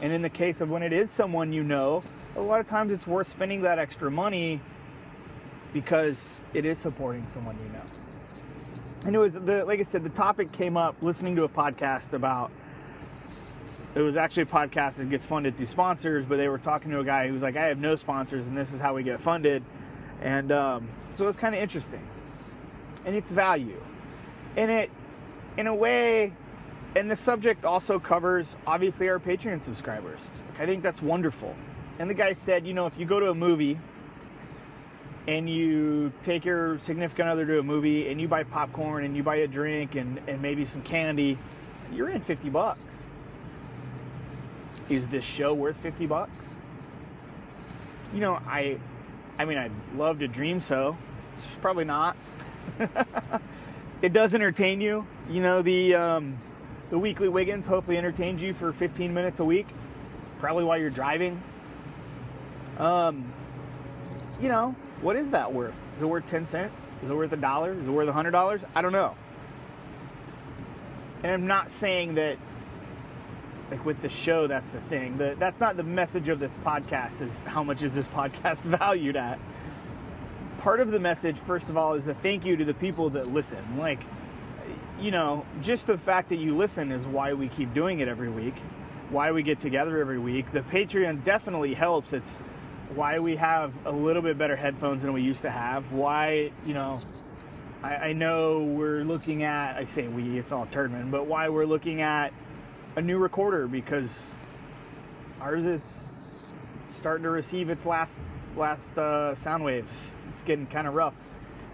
And 0.00 0.12
in 0.12 0.22
the 0.22 0.30
case 0.30 0.60
of 0.60 0.70
when 0.70 0.82
it 0.82 0.92
is 0.92 1.10
someone 1.10 1.52
you 1.52 1.62
know, 1.62 2.02
a 2.36 2.40
lot 2.40 2.60
of 2.60 2.66
times 2.66 2.92
it's 2.92 3.06
worth 3.06 3.28
spending 3.28 3.62
that 3.62 3.78
extra 3.78 4.10
money 4.10 4.60
because 5.72 6.36
it 6.52 6.64
is 6.64 6.78
supporting 6.78 7.28
someone 7.28 7.58
you 7.62 7.68
know. 7.70 7.84
And 9.04 9.14
it 9.14 9.18
was 9.18 9.34
the 9.34 9.64
like 9.64 9.80
I 9.80 9.84
said, 9.84 10.04
the 10.04 10.10
topic 10.10 10.52
came 10.52 10.76
up 10.76 10.96
listening 11.00 11.36
to 11.36 11.44
a 11.44 11.48
podcast 11.48 12.12
about 12.12 12.50
it 13.94 14.00
was 14.00 14.16
actually 14.16 14.42
a 14.42 14.46
podcast 14.46 14.96
that 14.96 15.08
gets 15.08 15.24
funded 15.24 15.56
through 15.56 15.66
sponsors, 15.66 16.26
but 16.26 16.36
they 16.36 16.48
were 16.48 16.58
talking 16.58 16.90
to 16.90 17.00
a 17.00 17.04
guy 17.04 17.26
who 17.28 17.32
was 17.32 17.42
like, 17.42 17.56
I 17.56 17.66
have 17.66 17.78
no 17.78 17.96
sponsors 17.96 18.46
and 18.46 18.56
this 18.56 18.72
is 18.72 18.80
how 18.80 18.94
we 18.94 19.02
get 19.02 19.20
funded. 19.20 19.62
And 20.20 20.52
um, 20.52 20.88
so 21.14 21.24
it 21.24 21.26
was 21.26 21.36
kind 21.36 21.54
of 21.54 21.62
interesting. 21.62 22.06
And 23.06 23.16
it's 23.16 23.30
value. 23.30 23.82
And 24.56 24.70
it, 24.70 24.90
in 25.56 25.66
a 25.66 25.74
way, 25.74 26.34
and 26.94 27.10
the 27.10 27.16
subject 27.16 27.64
also 27.64 27.98
covers 27.98 28.56
obviously 28.66 29.08
our 29.08 29.18
Patreon 29.18 29.62
subscribers. 29.62 30.30
I 30.58 30.66
think 30.66 30.82
that's 30.82 31.00
wonderful. 31.00 31.54
And 31.98 32.10
the 32.10 32.14
guy 32.14 32.32
said, 32.34 32.66
you 32.66 32.74
know, 32.74 32.86
if 32.86 32.98
you 32.98 33.06
go 33.06 33.20
to 33.20 33.30
a 33.30 33.34
movie 33.34 33.78
and 35.28 35.48
you 35.48 36.12
take 36.22 36.44
your 36.44 36.78
significant 36.78 37.28
other 37.28 37.46
to 37.46 37.58
a 37.58 37.62
movie 37.62 38.08
and 38.08 38.20
you 38.20 38.28
buy 38.28 38.44
popcorn 38.44 39.04
and 39.04 39.16
you 39.16 39.22
buy 39.22 39.36
a 39.36 39.46
drink 39.46 39.94
and, 39.94 40.20
and 40.26 40.40
maybe 40.42 40.64
some 40.64 40.82
candy, 40.82 41.38
you're 41.92 42.08
in 42.08 42.20
50 42.20 42.50
bucks. 42.50 43.04
Is 44.88 45.08
this 45.08 45.24
show 45.24 45.52
worth 45.52 45.76
50 45.76 46.06
bucks? 46.06 46.46
You 48.14 48.20
know, 48.20 48.40
I 48.46 48.78
I 49.38 49.44
mean 49.44 49.58
I'd 49.58 49.72
love 49.96 50.20
to 50.20 50.28
dream 50.28 50.60
so. 50.60 50.96
It's 51.32 51.42
probably 51.60 51.84
not. 51.84 52.16
it 54.02 54.12
does 54.12 54.34
entertain 54.34 54.80
you. 54.80 55.06
You 55.28 55.42
know, 55.42 55.62
the 55.62 55.94
um, 55.94 56.38
the 56.90 56.98
weekly 56.98 57.28
Wiggins 57.28 57.66
hopefully 57.66 57.98
entertains 57.98 58.42
you 58.42 58.54
for 58.54 58.72
15 58.72 59.12
minutes 59.12 59.40
a 59.40 59.44
week, 59.44 59.66
probably 60.38 60.64
while 60.64 60.78
you're 60.78 60.90
driving. 60.90 61.42
Um, 62.78 63.32
you 64.40 64.48
know, 64.48 64.74
what 65.00 65.16
is 65.16 65.30
that 65.30 65.52
worth? 65.52 65.74
Is 65.96 66.02
it 66.02 66.06
worth 66.06 66.26
10 66.28 66.46
cents? 66.46 66.88
Is 67.02 67.10
it 67.10 67.14
worth 67.14 67.32
a 67.32 67.36
dollar? 67.36 67.72
Is 67.72 67.88
it 67.88 67.90
worth 67.90 68.08
a 68.08 68.12
$100? 68.12 68.64
I 68.74 68.82
don't 68.82 68.92
know. 68.92 69.16
And 71.22 71.32
I'm 71.32 71.46
not 71.46 71.70
saying 71.70 72.14
that 72.16 72.36
like 73.70 73.84
with 73.84 74.00
the 74.00 74.08
show 74.08 74.46
that's 74.46 74.70
the 74.70 74.80
thing 74.80 75.18
the, 75.18 75.34
that's 75.40 75.58
not 75.58 75.76
the 75.76 75.82
message 75.82 76.28
of 76.28 76.38
this 76.38 76.56
podcast 76.58 77.20
is 77.20 77.36
how 77.42 77.64
much 77.64 77.82
is 77.82 77.94
this 77.94 78.06
podcast 78.20 78.58
valued 78.62 79.16
at 79.16 79.40
part 80.66 80.80
of 80.80 80.90
the 80.90 80.98
message 80.98 81.38
first 81.38 81.68
of 81.68 81.76
all 81.76 81.94
is 81.94 82.08
a 82.08 82.12
thank 82.12 82.44
you 82.44 82.56
to 82.56 82.64
the 82.64 82.74
people 82.74 83.08
that 83.08 83.28
listen. 83.28 83.78
Like 83.78 84.00
you 85.00 85.12
know 85.12 85.46
just 85.62 85.86
the 85.86 85.96
fact 85.96 86.28
that 86.30 86.38
you 86.38 86.56
listen 86.56 86.90
is 86.90 87.06
why 87.06 87.34
we 87.34 87.46
keep 87.46 87.72
doing 87.72 88.00
it 88.00 88.08
every 88.08 88.28
week 88.28 88.54
why 89.10 89.30
we 89.30 89.44
get 89.44 89.60
together 89.60 90.00
every 90.00 90.18
week. 90.18 90.50
The 90.50 90.62
patreon 90.62 91.22
definitely 91.22 91.74
helps. 91.74 92.12
It's 92.12 92.38
why 92.96 93.20
we 93.20 93.36
have 93.36 93.74
a 93.86 93.92
little 93.92 94.22
bit 94.22 94.36
better 94.38 94.56
headphones 94.56 95.02
than 95.02 95.12
we 95.12 95.22
used 95.22 95.42
to 95.42 95.50
have 95.50 95.92
why 95.92 96.50
you 96.64 96.74
know 96.74 96.98
I, 97.84 97.94
I 97.94 98.12
know 98.12 98.62
we're 98.62 99.04
looking 99.04 99.42
at 99.42 99.76
i 99.76 99.84
say 99.84 100.06
we 100.06 100.38
it's 100.38 100.52
all 100.52 100.66
turdman 100.66 101.10
but 101.10 101.26
why 101.26 101.48
we're 101.48 101.66
looking 101.66 102.00
at 102.00 102.32
a 102.94 103.02
new 103.02 103.18
recorder 103.18 103.66
because 103.66 104.30
ours 105.40 105.64
is 105.64 106.12
starting 106.94 107.24
to 107.24 107.30
receive 107.30 107.70
its 107.70 107.84
last 107.84 108.20
last 108.56 108.96
uh, 108.98 109.34
sound 109.34 109.64
waves. 109.64 110.12
It's 110.28 110.42
getting 110.42 110.66
kind 110.66 110.86
of 110.86 110.94
rough. 110.94 111.14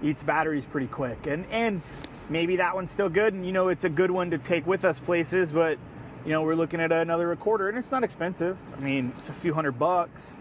Eats 0.02 0.22
batteries 0.22 0.64
pretty 0.64 0.88
quick, 0.88 1.26
and 1.26 1.46
and 1.50 1.82
maybe 2.28 2.56
that 2.56 2.74
one's 2.74 2.90
still 2.90 3.08
good, 3.08 3.34
and 3.34 3.46
you 3.46 3.52
know 3.52 3.68
it's 3.68 3.84
a 3.84 3.88
good 3.88 4.10
one 4.10 4.30
to 4.30 4.38
take 4.38 4.66
with 4.66 4.84
us 4.84 4.98
places. 4.98 5.50
But 5.52 5.78
you 6.24 6.32
know 6.32 6.42
we're 6.42 6.56
looking 6.56 6.80
at 6.80 6.90
another 6.90 7.28
recorder, 7.28 7.68
and 7.68 7.78
it's 7.78 7.92
not 7.92 8.02
expensive. 8.02 8.58
I 8.76 8.80
mean 8.80 9.12
it's 9.16 9.28
a 9.28 9.32
few 9.32 9.54
hundred 9.54 9.78
bucks. 9.78 10.38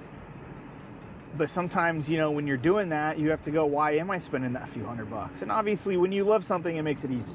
But 1.38 1.50
sometimes 1.50 2.10
you 2.10 2.18
know 2.18 2.32
when 2.32 2.48
you're 2.48 2.58
doing 2.58 2.90
that, 2.90 3.20
you 3.20 3.30
have 3.30 3.44
to 3.44 3.52
go, 3.52 3.66
why 3.66 3.92
am 3.92 4.10
I 4.10 4.20
spending 4.20 4.54
that 4.54 4.68
few 4.68 4.86
hundred 4.86 5.10
bucks? 5.10 5.42
And 5.42 5.52
obviously 5.52 5.96
when 5.96 6.12
you 6.12 6.24
love 6.24 6.44
something, 6.44 6.76
it 6.76 6.82
makes 6.82 7.04
it 7.04 7.12
easy. 7.12 7.34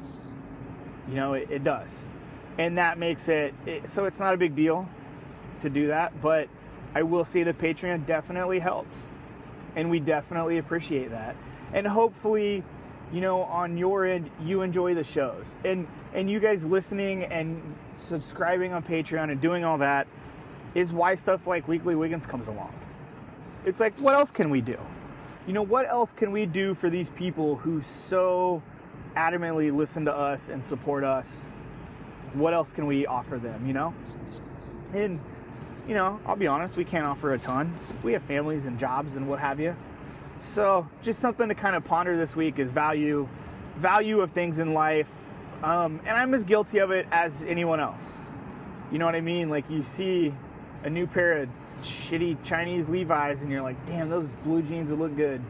You 1.09 1.15
know 1.15 1.35
it, 1.35 1.49
it 1.51 1.65
does 1.65 2.07
and 2.59 2.79
that 2.79 2.99
makes 2.99 3.29
it, 3.29 3.55
it 3.67 3.89
so 3.89 4.05
it's 4.05 4.19
not 4.19 4.35
a 4.35 4.37
big 4.37 4.55
deal 4.55 4.89
to 5.61 5.71
do 5.71 5.89
that 5.89 6.21
but 6.21 6.49
i 6.99 7.03
will 7.03 7.25
say 7.25 7.43
the 7.43 7.53
patreon 7.53 7.99
definitely 8.07 8.59
helps 8.59 8.99
and 9.77 9.91
we 9.91 10.01
definitely 10.01 10.59
appreciate 10.59 11.11
that. 11.11 11.37
And 11.73 11.87
hopefully 11.87 12.65
you 13.13 13.21
know 13.21 13.43
on 13.43 13.77
your 13.77 14.05
end 14.05 14.31
you 14.43 14.63
enjoy 14.63 14.95
the 14.95 15.05
shows. 15.05 15.55
And 15.65 15.87
and 16.15 16.29
you 16.29 16.41
guys 16.41 16.65
listening 16.65 17.25
and 17.25 17.63
subscribing 17.99 18.73
on 18.73 18.83
patreon 18.83 19.31
and 19.31 19.41
doing 19.41 19.65
all 19.65 19.79
that 19.79 20.09
is 20.75 20.93
why 20.93 21.15
stuff 21.15 21.47
like 21.47 21.69
weekly 21.69 21.95
wiggins 21.95 22.27
comes 22.27 22.49
along. 22.49 22.73
It's 23.65 23.79
like 23.79 24.01
what 24.01 24.15
else 24.15 24.31
can 24.31 24.51
we 24.51 24.61
do? 24.61 24.79
You 25.47 25.53
know 25.53 25.63
what 25.63 25.87
else 25.87 26.13
can 26.13 26.33
we 26.33 26.47
do 26.47 26.75
for 26.75 26.91
these 26.91 27.11
people 27.11 27.57
who 27.57 27.81
so 27.81 28.63
adamantly 29.15 29.75
listen 29.75 30.07
to 30.07 30.13
us 30.13 30.49
and 30.49 30.65
support 30.65 31.05
us? 31.05 31.45
What 32.33 32.53
else 32.53 32.73
can 32.73 32.87
we 32.87 33.07
offer 33.07 33.39
them, 33.39 33.67
you 33.67 33.73
know? 33.73 33.95
And, 34.93 35.21
you 35.87 35.95
know, 35.95 36.21
I'll 36.27 36.37
be 36.37 36.47
honest, 36.47 36.77
we 36.77 36.85
can't 36.85 37.07
offer 37.07 37.33
a 37.33 37.39
ton. 37.39 37.73
We 38.03 38.13
have 38.13 38.23
families 38.23 38.67
and 38.67 38.79
jobs 38.79 39.17
and 39.17 39.29
what 39.29 39.39
have 39.39 39.61
you. 39.61 39.77
So, 40.41 40.89
just 41.03 41.21
something 41.21 41.49
to 41.49 41.55
kind 41.55 41.77
of 41.77 41.85
ponder 41.85 42.17
this 42.17 42.37
week 42.37 42.59
is 42.59 42.71
value, 42.71 43.29
value 43.77 44.21
of 44.21 44.33
things 44.33 44.59
in 44.59 44.75
life. 44.75 45.13
Um, 45.63 46.01
and 46.05 46.17
I'm 46.17 46.35
as 46.35 46.45
guilty 46.45 46.79
of 46.79 46.91
it 46.91 47.07
as 47.11 47.43
anyone 47.43 47.81
else. 47.81 48.19
You 48.93 48.99
know 48.99 49.07
what 49.07 49.15
I 49.15 49.21
mean? 49.21 49.49
Like, 49.49 49.69
you 49.71 49.83
see 49.83 50.33
a 50.85 50.91
new 50.91 51.07
pair 51.07 51.43
of 51.43 51.49
shitty 51.83 52.43
Chinese 52.45 52.89
Levi's 52.89 53.43
and 53.43 53.51
you're 53.51 53.63
like, 53.63 53.85
damn, 53.87 54.09
those 54.09 54.27
blue 54.45 54.63
jeans 54.63 54.91
would 54.91 54.99
look 54.99 55.17
good. 55.17 55.41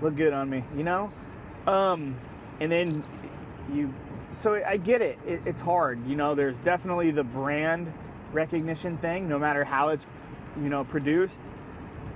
Look 0.00 0.16
good 0.16 0.32
on 0.32 0.48
me, 0.48 0.64
you 0.76 0.82
know? 0.82 1.12
Um, 1.66 2.16
and 2.60 2.72
then 2.72 2.86
you 3.72 3.92
so 4.32 4.54
I 4.54 4.78
get 4.78 5.02
it. 5.02 5.18
it. 5.26 5.42
It's 5.44 5.60
hard. 5.60 6.06
You 6.06 6.16
know, 6.16 6.34
there's 6.34 6.56
definitely 6.58 7.10
the 7.10 7.24
brand 7.24 7.92
recognition 8.32 8.96
thing, 8.98 9.28
no 9.28 9.38
matter 9.38 9.64
how 9.64 9.88
it's, 9.88 10.04
you 10.56 10.68
know, 10.68 10.84
produced. 10.84 11.42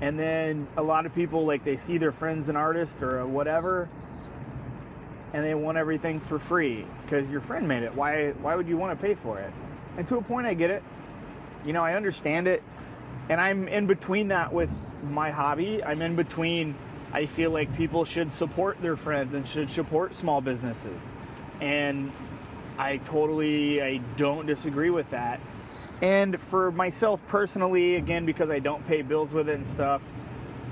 And 0.00 0.18
then 0.18 0.68
a 0.76 0.82
lot 0.82 1.06
of 1.06 1.14
people 1.14 1.46
like 1.46 1.64
they 1.64 1.76
see 1.76 1.98
their 1.98 2.12
friends 2.12 2.48
an 2.48 2.56
artist 2.56 3.02
or 3.02 3.24
whatever, 3.26 3.88
and 5.32 5.44
they 5.44 5.54
want 5.54 5.78
everything 5.78 6.20
for 6.20 6.38
free 6.38 6.84
because 7.02 7.28
your 7.30 7.40
friend 7.40 7.66
made 7.66 7.82
it. 7.82 7.94
Why? 7.94 8.32
Why 8.32 8.56
would 8.56 8.68
you 8.68 8.76
want 8.76 8.98
to 8.98 9.06
pay 9.06 9.14
for 9.14 9.38
it? 9.38 9.52
And 9.96 10.06
to 10.08 10.18
a 10.18 10.22
point, 10.22 10.46
I 10.46 10.54
get 10.54 10.70
it. 10.70 10.82
You 11.64 11.72
know, 11.72 11.82
I 11.82 11.94
understand 11.94 12.46
it, 12.46 12.62
and 13.28 13.40
I'm 13.40 13.68
in 13.68 13.86
between 13.86 14.28
that 14.28 14.52
with 14.52 14.70
my 15.10 15.30
hobby. 15.30 15.82
I'm 15.82 16.02
in 16.02 16.16
between. 16.16 16.74
I 17.12 17.24
feel 17.24 17.50
like 17.50 17.74
people 17.76 18.04
should 18.04 18.32
support 18.32 18.82
their 18.82 18.96
friends 18.96 19.32
and 19.32 19.48
should 19.48 19.70
support 19.70 20.14
small 20.14 20.42
businesses 20.42 21.00
and 21.60 22.12
I 22.78 22.98
totally 22.98 23.82
I 23.82 23.98
don't 24.16 24.46
disagree 24.46 24.90
with 24.90 25.10
that. 25.10 25.40
And 26.02 26.38
for 26.38 26.70
myself 26.70 27.20
personally, 27.28 27.96
again 27.96 28.26
because 28.26 28.50
I 28.50 28.58
don't 28.58 28.86
pay 28.86 29.02
bills 29.02 29.32
with 29.32 29.48
it 29.48 29.56
and 29.56 29.66
stuff, 29.66 30.02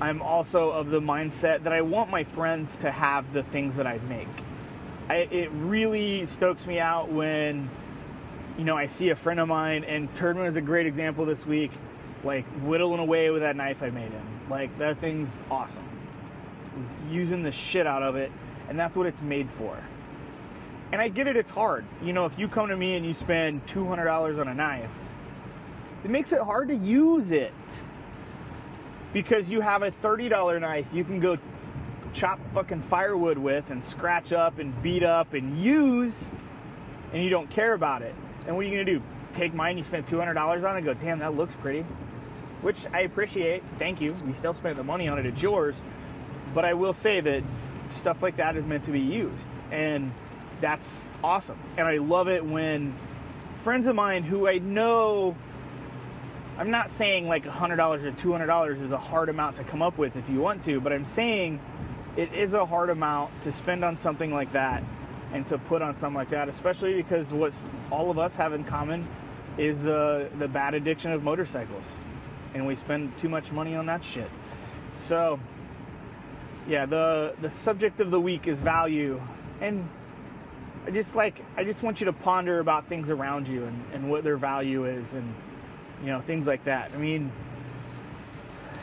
I'm 0.01 0.21
also 0.21 0.71
of 0.71 0.91
the 0.91 1.01
mindset 1.01 1.63
that 1.63 1.73
I 1.73 1.81
want 1.81 2.11
my 2.11 2.25
friends 2.25 2.77
to 2.79 2.91
have 2.91 3.33
the 3.33 3.43
things 3.43 3.77
that 3.77 3.87
I 3.87 3.99
make. 4.09 4.29
I, 5.09 5.17
it 5.17 5.51
really 5.53 6.27
stokes 6.27 6.67
me 6.67 6.79
out 6.79 7.11
when 7.11 7.69
you 8.59 8.65
know 8.65 8.77
I 8.77 8.87
see 8.87 9.11
a 9.11 9.17
friend 9.17 9.41
of 9.41 9.49
mine, 9.49 9.85
and 9.85 10.13
Turdman 10.15 10.47
is 10.47 10.57
a 10.57 10.61
great 10.61 10.87
example 10.87 11.25
this 11.25 11.47
week, 11.47 11.73
like 12.23 12.45
whittling 12.63 13.01
away 13.01 13.31
with 13.31 13.43
that 13.43 13.57
knife 13.57 13.83
I 13.83 13.91
made 13.91 14.11
him. 14.11 14.27
Like 14.51 14.77
that 14.79 14.99
thing's 14.99 15.41
awesome. 15.51 15.89
He's 16.77 17.15
using 17.15 17.43
the 17.43 17.53
shit 17.53 17.87
out 17.87 18.03
of 18.03 18.17
it 18.17 18.33
and 18.69 18.79
that's 18.79 18.97
what 18.97 19.07
it's 19.07 19.23
made 19.23 19.51
for. 19.51 19.77
And 20.93 21.01
I 21.01 21.09
get 21.09 21.27
it, 21.27 21.37
it's 21.37 21.51
hard. 21.51 21.85
You 22.03 22.13
know, 22.13 22.27
if 22.27 22.39
you 22.39 22.49
come 22.49 22.69
to 22.69 22.77
me 22.77 22.95
and 22.95 23.05
you 23.05 23.13
spend 23.13 23.67
$200 23.67 24.41
on 24.41 24.49
a 24.49 24.55
knife, 24.55 24.91
it 26.05 26.11
makes 26.11 26.33
it 26.33 26.41
hard 26.41 26.69
to 26.69 26.75
use 26.75 27.31
it. 27.31 27.53
Because 29.13 29.49
you 29.49 29.61
have 29.61 29.83
a 29.83 29.91
$30 29.91 30.61
knife 30.61 30.87
you 30.93 31.05
can 31.05 31.21
go 31.21 31.39
chop 32.13 32.39
fucking 32.53 32.83
firewood 32.83 33.39
with 33.39 33.71
and 33.71 33.85
scratch 33.85 34.33
up 34.33 34.59
and 34.59 34.81
beat 34.83 35.03
up 35.03 35.35
and 35.35 35.61
use, 35.61 36.31
and 37.13 37.23
you 37.23 37.31
don't 37.31 37.51
care 37.51 37.73
about 37.73 38.03
it. 38.03 38.15
And 38.47 38.55
what 38.55 38.65
are 38.65 38.69
you 38.69 38.75
gonna 38.75 38.85
do? 38.85 39.03
Take 39.33 39.55
mine 39.55 39.77
you 39.77 39.83
spent 39.83 40.07
$200 40.07 40.37
on 40.37 40.75
it 40.75 40.79
and 40.79 40.85
go, 40.85 40.95
damn, 40.95 41.19
that 41.21 41.35
looks 41.35 41.55
pretty. 41.55 41.83
Which 42.63 42.87
I 42.93 43.01
appreciate. 43.01 43.63
Thank 43.79 44.01
you. 44.01 44.15
You 44.27 44.33
still 44.33 44.55
spent 44.55 44.77
the 44.77 44.85
money 44.85 45.09
on 45.09 45.19
it, 45.19 45.27
it's 45.27 45.43
yours. 45.43 45.81
But 46.55 46.65
I 46.65 46.75
will 46.75 46.93
say 46.93 47.21
that 47.21 47.43
stuff 47.91 48.23
like 48.23 48.37
that 48.37 48.57
is 48.57 48.65
meant 48.65 48.85
to 48.85 48.91
be 48.91 49.01
used. 49.01 49.49
And 49.71 50.13
that's 50.61 51.05
awesome. 51.23 51.59
And 51.77 51.87
I 51.87 51.97
love 51.97 52.29
it 52.29 52.45
when 52.45 52.95
friends 53.63 53.87
of 53.87 53.97
mine 53.97 54.23
who 54.23 54.47
I 54.49 54.59
know 54.59 55.37
I'm 56.57 56.71
not 56.71 56.91
saying 56.91 57.27
like 57.29 57.45
$100 57.45 58.05
or 58.05 58.13
$200 58.13 58.81
is 58.81 58.93
a 58.93 58.99
hard 58.99 59.29
amount 59.29 59.57
to 59.57 59.65
come 59.65 59.83
up 59.83 59.99
with 59.99 60.17
if 60.17 60.29
you 60.29 60.41
want 60.41 60.63
to, 60.65 60.81
but 60.81 60.93
I'm 60.93 61.05
saying 61.05 61.59
it 62.17 62.33
is 62.33 62.55
a 62.55 62.65
hard 62.65 62.91
amount 62.91 63.43
to 63.43 63.51
spend 63.51 63.85
on 63.85 63.97
something 63.97 64.33
like 64.33 64.53
that 64.53 64.85
and 65.33 65.47
to 65.49 65.59
put 65.59 65.83
on 65.83 65.97
something 65.97 66.15
like 66.15 66.31
that, 66.31 66.49
especially 66.49 66.95
because 66.95 67.33
what 67.33 67.53
all 67.91 68.11
of 68.11 68.19
us 68.19 68.37
have 68.37 68.53
in 68.53 68.63
common 68.63 69.05
is 69.59 69.83
the 69.83 70.29
the 70.39 70.47
bad 70.47 70.75
addiction 70.75 71.11
of 71.11 71.25
motorcycles, 71.25 71.85
and 72.55 72.67
we 72.67 72.75
spend 72.77 73.17
too 73.19 73.29
much 73.29 73.51
money 73.51 73.75
on 73.75 73.87
that 73.87 74.05
shit. 74.05 74.31
So, 74.95 75.41
yeah, 76.69 76.87
the 76.87 77.35
the 77.41 77.51
subject 77.51 78.01
of 78.01 78.13
the 78.13 78.21
week 78.21 78.47
is 78.47 78.59
value, 78.59 79.21
and 79.61 79.89
I 80.87 80.93
just 80.93 81.17
like 81.17 81.43
I 81.57 81.65
just 81.65 81.83
want 81.83 82.01
you 82.01 82.05
to 82.07 82.13
ponder 82.13 82.61
about 82.61 82.87
things 82.87 83.11
around 83.11 83.49
you 83.49 83.65
and, 83.65 83.85
and 83.93 84.11
what 84.11 84.23
their 84.23 84.37
value 84.37 84.85
is, 84.85 85.15
and 85.15 85.35
you 86.01 86.09
know 86.09 86.21
things 86.21 86.47
like 86.47 86.65
that. 86.65 86.93
I 86.95 86.99
mean, 86.99 87.31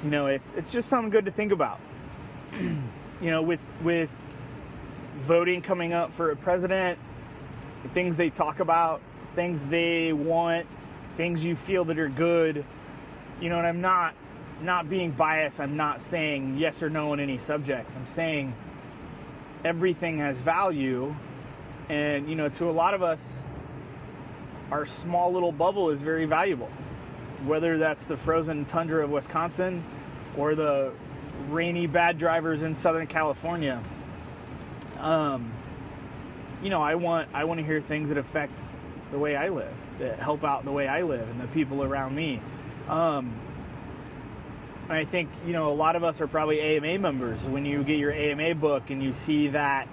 you 0.04 0.10
know, 0.10 0.28
it's 0.28 0.52
it's 0.56 0.72
just 0.72 0.90
something 0.90 1.10
good 1.10 1.26
to 1.26 1.32
think 1.32 1.52
about. 1.52 1.80
you 2.60 2.82
know, 3.22 3.42
with 3.42 3.62
with 3.82 4.12
voting 5.20 5.62
coming 5.62 5.94
up 5.94 6.14
for 6.14 6.32
a 6.32 6.36
president, 6.36 6.98
the 7.84 7.90
things 7.90 8.18
they 8.18 8.30
talk 8.30 8.60
about, 8.60 9.02
things 9.36 9.66
they 9.68 10.14
want, 10.14 10.66
things 11.16 11.44
you 11.44 11.56
feel 11.56 11.86
that 11.86 12.00
are 12.00 12.10
good. 12.10 12.66
You 13.40 13.50
know, 13.50 13.58
and 13.58 13.68
I'm 13.68 13.82
not 13.82 14.16
not 14.62 14.90
being 14.90 15.12
biased. 15.12 15.60
I'm 15.60 15.78
not 15.78 16.02
saying 16.02 16.58
yes 16.58 16.82
or 16.82 16.90
no 16.90 17.12
on 17.12 17.20
any 17.20 17.38
subjects. 17.38 17.96
I'm 17.96 18.08
saying 18.08 18.54
everything 19.64 20.20
has 20.20 20.38
value, 20.40 21.16
and 21.90 22.30
you 22.30 22.36
know, 22.36 22.50
to 22.50 22.70
a 22.70 22.72
lot 22.72 22.94
of 22.94 23.04
us, 23.04 23.24
our 24.72 24.86
small 24.86 25.32
little 25.34 25.52
bubble 25.52 25.90
is 25.90 26.02
very 26.02 26.26
valuable. 26.26 26.70
Whether 27.46 27.78
that's 27.78 28.06
the 28.06 28.18
frozen 28.18 28.66
tundra 28.66 29.04
of 29.04 29.10
Wisconsin 29.10 29.84
or 30.38 30.56
the 30.56 30.92
rainy 31.50 31.88
bad 31.88 32.18
drivers 32.18 32.62
in 32.62 32.76
Southern 32.78 33.08
California. 33.08 33.82
Um, 35.00 35.52
you 36.62 36.70
know, 36.70 36.82
I 36.82 36.96
want 36.96 37.30
I 37.34 37.46
want 37.46 37.60
to 37.60 37.66
hear 37.66 37.82
things 37.82 38.10
that 38.10 38.18
affect 38.18 38.58
the 39.12 39.18
way 39.18 39.36
I 39.36 39.50
live, 39.50 39.74
that 40.00 40.20
help 40.20 40.44
out 40.44 40.64
the 40.64 40.72
way 40.72 40.88
I 40.88 41.02
live 41.02 41.28
and 41.28 41.40
the 41.42 41.48
people 41.48 41.84
around 41.84 42.16
me. 42.16 42.40
Um, 42.88 43.34
and 44.88 44.98
I 44.98 45.06
think 45.06 45.30
you 45.46 45.54
know 45.54 45.72
a 45.72 45.74
lot 45.74 45.96
of 45.96 46.04
us 46.04 46.22
are 46.22 46.28
probably 46.28 46.60
AMA 46.62 47.00
members. 47.00 47.44
When 47.44 47.66
you 47.66 47.84
get 47.84 47.98
your 47.98 48.12
AMA 48.12 48.56
book 48.56 48.90
and 48.90 49.02
you 49.02 49.14
see 49.14 49.50
that, 49.50 49.88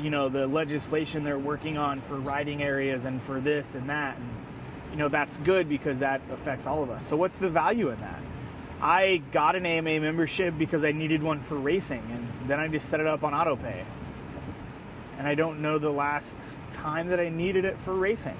you 0.00 0.10
know, 0.10 0.28
the 0.28 0.46
legislation 0.46 1.24
they're 1.24 1.38
working 1.38 1.76
on 1.76 2.00
for 2.00 2.16
riding 2.16 2.62
areas 2.62 3.04
and 3.04 3.20
for 3.22 3.40
this 3.40 3.74
and 3.74 3.88
that, 3.90 4.16
and 4.16 4.28
you 4.92 4.96
know 4.96 5.08
that's 5.08 5.36
good 5.38 5.68
because 5.68 5.98
that 5.98 6.20
affects 6.32 6.66
all 6.66 6.82
of 6.82 6.90
us. 6.90 7.06
So 7.06 7.16
what's 7.16 7.38
the 7.38 7.48
value 7.48 7.90
in 7.90 8.00
that? 8.00 8.20
I 8.80 9.22
got 9.32 9.56
an 9.56 9.66
AMA 9.66 10.00
membership 10.00 10.54
because 10.56 10.84
I 10.84 10.92
needed 10.92 11.22
one 11.22 11.40
for 11.40 11.56
racing, 11.56 12.02
and 12.12 12.48
then 12.48 12.60
I 12.60 12.68
just 12.68 12.88
set 12.88 13.00
it 13.00 13.06
up 13.06 13.24
on 13.24 13.32
autopay. 13.32 13.84
And 15.18 15.26
I 15.26 15.34
don't 15.34 15.60
know 15.60 15.78
the 15.78 15.90
last 15.90 16.36
time 16.72 17.08
that 17.08 17.18
I 17.18 17.28
needed 17.28 17.64
it 17.64 17.76
for 17.78 17.92
racing. 17.92 18.36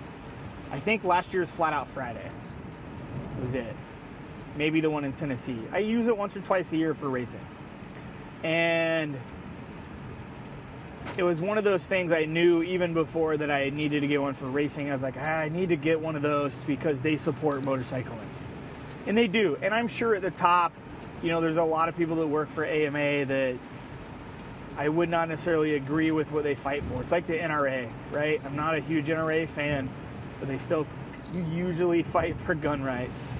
I 0.71 0.79
think 0.79 1.03
last 1.03 1.35
year's 1.35 1.51
Flat 1.51 1.73
Out 1.73 1.89
Friday 1.89 2.31
was 3.41 3.55
it. 3.55 3.75
Maybe 4.57 4.81
the 4.81 4.91
one 4.91 5.05
in 5.05 5.13
Tennessee. 5.13 5.59
I 5.73 5.79
use 5.79 6.07
it 6.07 6.17
once 6.17 6.37
or 6.37 6.41
twice 6.41 6.71
a 6.73 6.77
year 6.77 6.95
for 6.95 7.09
racing. 7.09 7.41
And 8.43 9.17
it 11.16 11.23
was 11.23 11.40
one 11.40 11.59
of 11.59 11.64
those 11.64 11.85
things 11.85 12.12
I 12.12 12.25
knew 12.25 12.62
even 12.62 12.94
before 12.94 13.37
that 13.37 13.51
I 13.51 13.71
needed 13.71 14.01
to 14.01 14.07
get 14.07 14.21
one 14.21 14.35
for 14.35 14.47
racing. 14.47 14.90
I 14.90 14.92
was 14.92 15.03
like, 15.03 15.16
ah, 15.18 15.21
I 15.21 15.49
need 15.49 15.71
to 15.71 15.77
get 15.77 16.01
one 16.01 16.16
of 16.16 16.23
those 16.23 16.55
because 16.66 17.01
they 17.01 17.16
support 17.16 17.62
motorcycling. 17.62 18.18
And 19.07 19.16
they 19.16 19.27
do. 19.27 19.57
And 19.62 19.75
I'm 19.75 19.88
sure 19.88 20.14
at 20.14 20.23
the 20.23 20.31
top, 20.31 20.73
you 21.23 21.31
know, 21.31 21.40
there's 21.40 21.57
a 21.57 21.64
lot 21.64 21.88
of 21.88 21.97
people 21.97 22.16
that 22.16 22.27
work 22.27 22.49
for 22.51 22.64
AMA 22.64 23.25
that 23.27 23.57
I 24.77 24.88
would 24.88 25.09
not 25.09 25.29
necessarily 25.29 25.75
agree 25.75 26.12
with 26.12 26.31
what 26.31 26.44
they 26.44 26.55
fight 26.55 26.85
for. 26.85 27.03
It's 27.03 27.11
like 27.11 27.27
the 27.27 27.37
NRA, 27.37 27.90
right? 28.12 28.40
I'm 28.44 28.55
not 28.55 28.77
a 28.77 28.81
huge 28.81 29.07
NRA 29.07 29.49
fan, 29.49 29.88
but 30.38 30.49
they 30.49 30.59
still 30.59 30.87
usually 31.51 32.03
fight 32.05 32.37
for 32.37 32.55
gun 32.55 32.83
rights. 32.83 33.33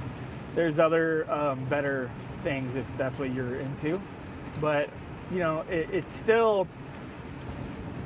There's 0.57 0.81
other 0.81 1.31
um, 1.31 1.65
better 1.67 2.11
things 2.43 2.75
if 2.75 2.97
that's 2.97 3.19
what 3.21 3.33
you're 3.33 3.55
into. 3.57 4.01
But, 4.61 4.91
you 5.31 5.39
know, 5.39 5.61
it, 5.71 5.89
it's 5.93 6.11
still, 6.11 6.67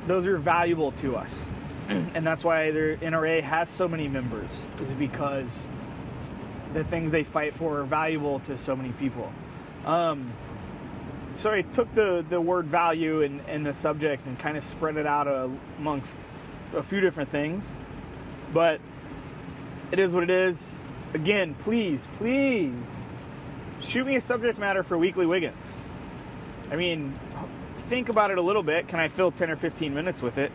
those 0.07 0.27
are 0.27 0.39
valuable 0.39 0.93
to 0.93 1.17
us. 1.17 1.51
and 1.89 2.27
that's 2.27 2.45
why 2.45 2.71
their 2.71 2.97
NRA 2.97 3.43
has 3.43 3.69
so 3.69 3.89
many 3.89 4.09
members, 4.09 4.65
is 4.81 4.89
because 4.99 5.63
the 6.73 6.85
things 6.85 7.11
they 7.13 7.25
fight 7.25 7.55
for 7.55 7.81
are 7.81 7.85
valuable 7.85 8.41
to 8.41 8.57
so 8.57 8.75
many 8.75 8.93
people. 8.93 9.33
Um, 9.85 10.33
so 11.35 11.51
I 11.51 11.63
took 11.63 11.95
the, 11.95 12.25
the 12.29 12.41
word 12.41 12.67
value 12.67 13.23
and, 13.23 13.41
and 13.49 13.65
the 13.65 13.75
subject 13.75 14.27
and 14.27 14.39
kind 14.39 14.57
of 14.57 14.65
spread 14.65 14.97
it 14.97 15.07
out 15.07 15.27
amongst 15.79 16.17
a 16.75 16.83
few 16.83 17.01
different 17.01 17.31
things. 17.31 17.75
But 18.53 18.81
it 19.91 19.99
is 19.99 20.13
what 20.13 20.23
it 20.25 20.31
is. 20.31 20.79
Again, 21.15 21.55
please, 21.55 22.07
please 22.19 22.75
shoot 23.81 24.07
me 24.07 24.17
a 24.17 24.21
subject 24.21 24.59
matter 24.59 24.83
for 24.83 24.97
Weekly 24.97 25.27
Wiggins. 25.27 25.79
I 26.71 26.77
mean, 26.77 27.19
think 27.93 28.09
about 28.09 28.31
it 28.31 28.39
a 28.39 28.43
little 28.43 28.63
bit. 28.63 28.89
Can 28.89 29.01
I 29.01 29.09
fill 29.09 29.31
10 29.31 29.51
or 29.51 29.57
15 29.57 29.93
minutes 29.93 30.23
with 30.23 30.39
it? 30.39 30.51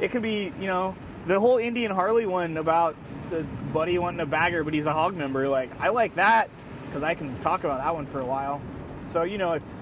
It 0.00 0.10
could 0.10 0.20
be, 0.20 0.52
you 0.60 0.66
know, 0.66 0.94
the 1.26 1.40
whole 1.40 1.56
Indian 1.56 1.90
Harley 1.90 2.26
one 2.26 2.58
about 2.58 2.94
the 3.30 3.42
buddy 3.72 3.96
wanting 3.96 4.20
a 4.20 4.26
bagger, 4.26 4.62
but 4.62 4.74
he's 4.74 4.84
a 4.84 4.92
hog 4.92 5.16
member. 5.16 5.48
Like 5.48 5.70
I 5.80 5.88
like 5.88 6.16
that 6.16 6.50
because 6.84 7.02
I 7.02 7.14
can 7.14 7.40
talk 7.40 7.64
about 7.64 7.82
that 7.82 7.94
one 7.94 8.04
for 8.04 8.20
a 8.20 8.26
while. 8.26 8.60
So 9.02 9.22
you 9.22 9.38
know, 9.38 9.54
it's 9.54 9.80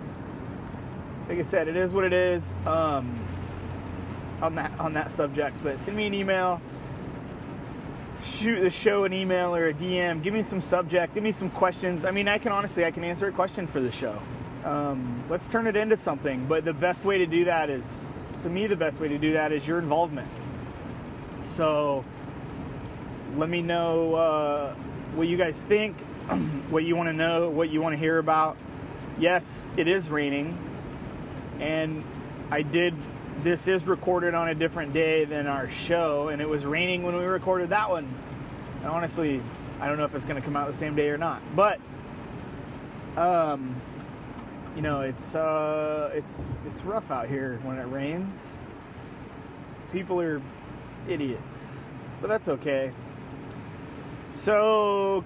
like 1.29 1.41
I 1.41 1.43
said, 1.43 1.67
it 1.67 1.75
is 1.75 1.91
what 1.91 2.05
it 2.05 2.13
is 2.13 2.55
um, 2.67 3.13
on 4.41 4.55
that 4.55 4.79
on 4.79 4.93
that 4.93 5.11
subject. 5.11 5.57
But 5.61 5.81
send 5.81 5.97
me 5.97 6.07
an 6.07 6.15
email, 6.15 6.61
shoot 8.23 8.61
the 8.61 8.71
show 8.71 9.03
an 9.03 9.13
email 9.13 9.57
or 9.57 9.67
a 9.67 9.75
DM. 9.75 10.23
Give 10.23 10.33
me 10.33 10.45
some 10.45 10.61
subject. 10.61 11.15
Give 11.15 11.25
me 11.25 11.33
some 11.33 11.51
questions. 11.51 12.05
I 12.05 12.13
mean, 12.13 12.29
I 12.29 12.39
can 12.39 12.53
honestly, 12.53 12.85
I 12.85 12.93
can 12.93 13.03
answer 13.03 13.27
a 13.27 13.33
question 13.33 13.67
for 13.67 13.81
the 13.81 13.91
show. 13.91 14.23
Um, 14.65 15.25
let's 15.29 15.49
turn 15.49 15.67
it 15.67 15.77
into 15.77 15.97
something. 15.97 16.47
But 16.47 16.65
the 16.65 16.73
best 16.73 17.05
way 17.05 17.19
to 17.19 17.27
do 17.27 17.45
that 17.47 17.71
is, 17.71 17.85
to 18.43 18.49
me, 18.49 18.67
the 18.67 18.77
best 18.77 19.01
way 19.01 19.09
to 19.09 19.19
do 19.19 19.33
that 19.35 19.53
is 19.53 19.67
your 19.67 19.79
involvement. 19.79 20.29
So 21.43 22.05
let 23.37 23.49
me 23.49 23.61
know 23.61 24.15
uh, 24.15 24.75
what 25.15 25.29
you 25.29 25.37
guys 25.37 25.57
think, 25.57 25.97
what 26.71 26.85
you 26.85 26.97
want 26.97 27.09
to 27.09 27.13
know, 27.13 27.49
what 27.51 27.71
you 27.71 27.81
want 27.81 27.95
to 27.95 27.99
hear 27.99 28.19
about. 28.19 28.57
Yes, 29.19 29.69
it 29.77 29.89
is 29.89 30.09
raining, 30.09 30.57
and 31.61 32.03
I 32.51 32.63
did. 32.63 32.95
This 33.39 33.67
is 33.67 33.87
recorded 33.87 34.35
on 34.35 34.49
a 34.49 34.55
different 34.55 34.93
day 34.93 35.25
than 35.25 35.47
our 35.47 35.69
show, 35.69 36.29
and 36.29 36.41
it 36.41 36.49
was 36.49 36.65
raining 36.65 37.03
when 37.03 37.17
we 37.17 37.25
recorded 37.25 37.71
that 37.71 37.91
one. 37.91 38.07
And 38.83 38.91
honestly, 38.91 39.41
I 39.81 39.89
don't 39.89 39.99
know 39.99 40.05
if 40.05 40.15
it's 40.15 40.25
going 40.25 40.41
to 40.41 40.43
come 40.43 40.57
out 40.57 40.71
the 40.71 40.77
same 40.77 40.95
day 40.95 41.09
or 41.11 41.19
not, 41.19 41.43
but 41.55 41.81
um, 43.17 43.75
you 44.77 44.83
know, 44.83 45.03
it's 45.03 45.35
uh, 45.35 46.11
it's 46.15 46.43
it's 46.67 46.83
rough 46.83 47.11
out 47.11 47.29
here 47.29 47.59
when 47.63 47.79
it 47.79 47.85
rains. 47.85 48.57
People 49.93 50.21
are 50.21 50.41
idiots, 51.09 51.43
but 52.21 52.29
that's 52.29 52.49
okay. 52.49 52.93
So, 54.33 55.25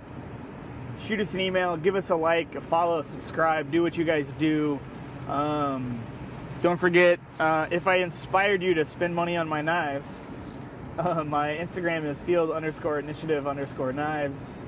shoot 1.06 1.20
us 1.20 1.32
an 1.35 1.40
email, 1.40 1.76
give 1.76 1.94
us 1.94 2.11
a 2.11 2.16
like, 2.16 2.56
a 2.56 2.61
follow, 2.61 3.02
subscribe, 3.02 3.70
do 3.70 3.82
what 3.82 3.96
you 3.96 4.04
guys 4.04 4.26
do. 4.38 4.80
Um, 5.28 6.00
don't 6.61 6.78
forget, 6.78 7.20
uh, 7.38 7.68
if 7.70 7.87
I 7.87 7.96
inspired 7.96 8.62
you 8.62 8.74
to 8.74 8.85
spend 8.85 9.14
money 9.14 9.37
on 9.37 9.48
my 9.48 9.62
knives, 9.62 10.20
uh, 10.98 11.22
my 11.22 11.56
Instagram 11.56 12.04
is 12.04 12.20
field 12.20 12.50
underscore 12.50 12.98
initiative 12.98 13.46
underscore 13.46 13.92
knives. 13.92 14.59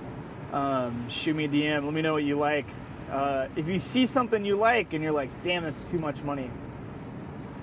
Um, 0.52 1.10
shoot 1.10 1.34
me 1.34 1.46
a 1.46 1.48
DM, 1.48 1.84
let 1.84 1.92
me 1.92 2.00
know 2.00 2.12
what 2.12 2.24
you 2.24 2.38
like. 2.38 2.66
Uh, 3.10 3.48
if 3.56 3.66
you 3.68 3.80
see 3.80 4.04
something 4.04 4.44
you 4.44 4.56
like 4.56 4.92
and 4.92 5.02
you're 5.02 5.12
like, 5.12 5.30
damn, 5.42 5.62
that's 5.64 5.82
too 5.84 5.98
much 5.98 6.22
money, 6.22 6.50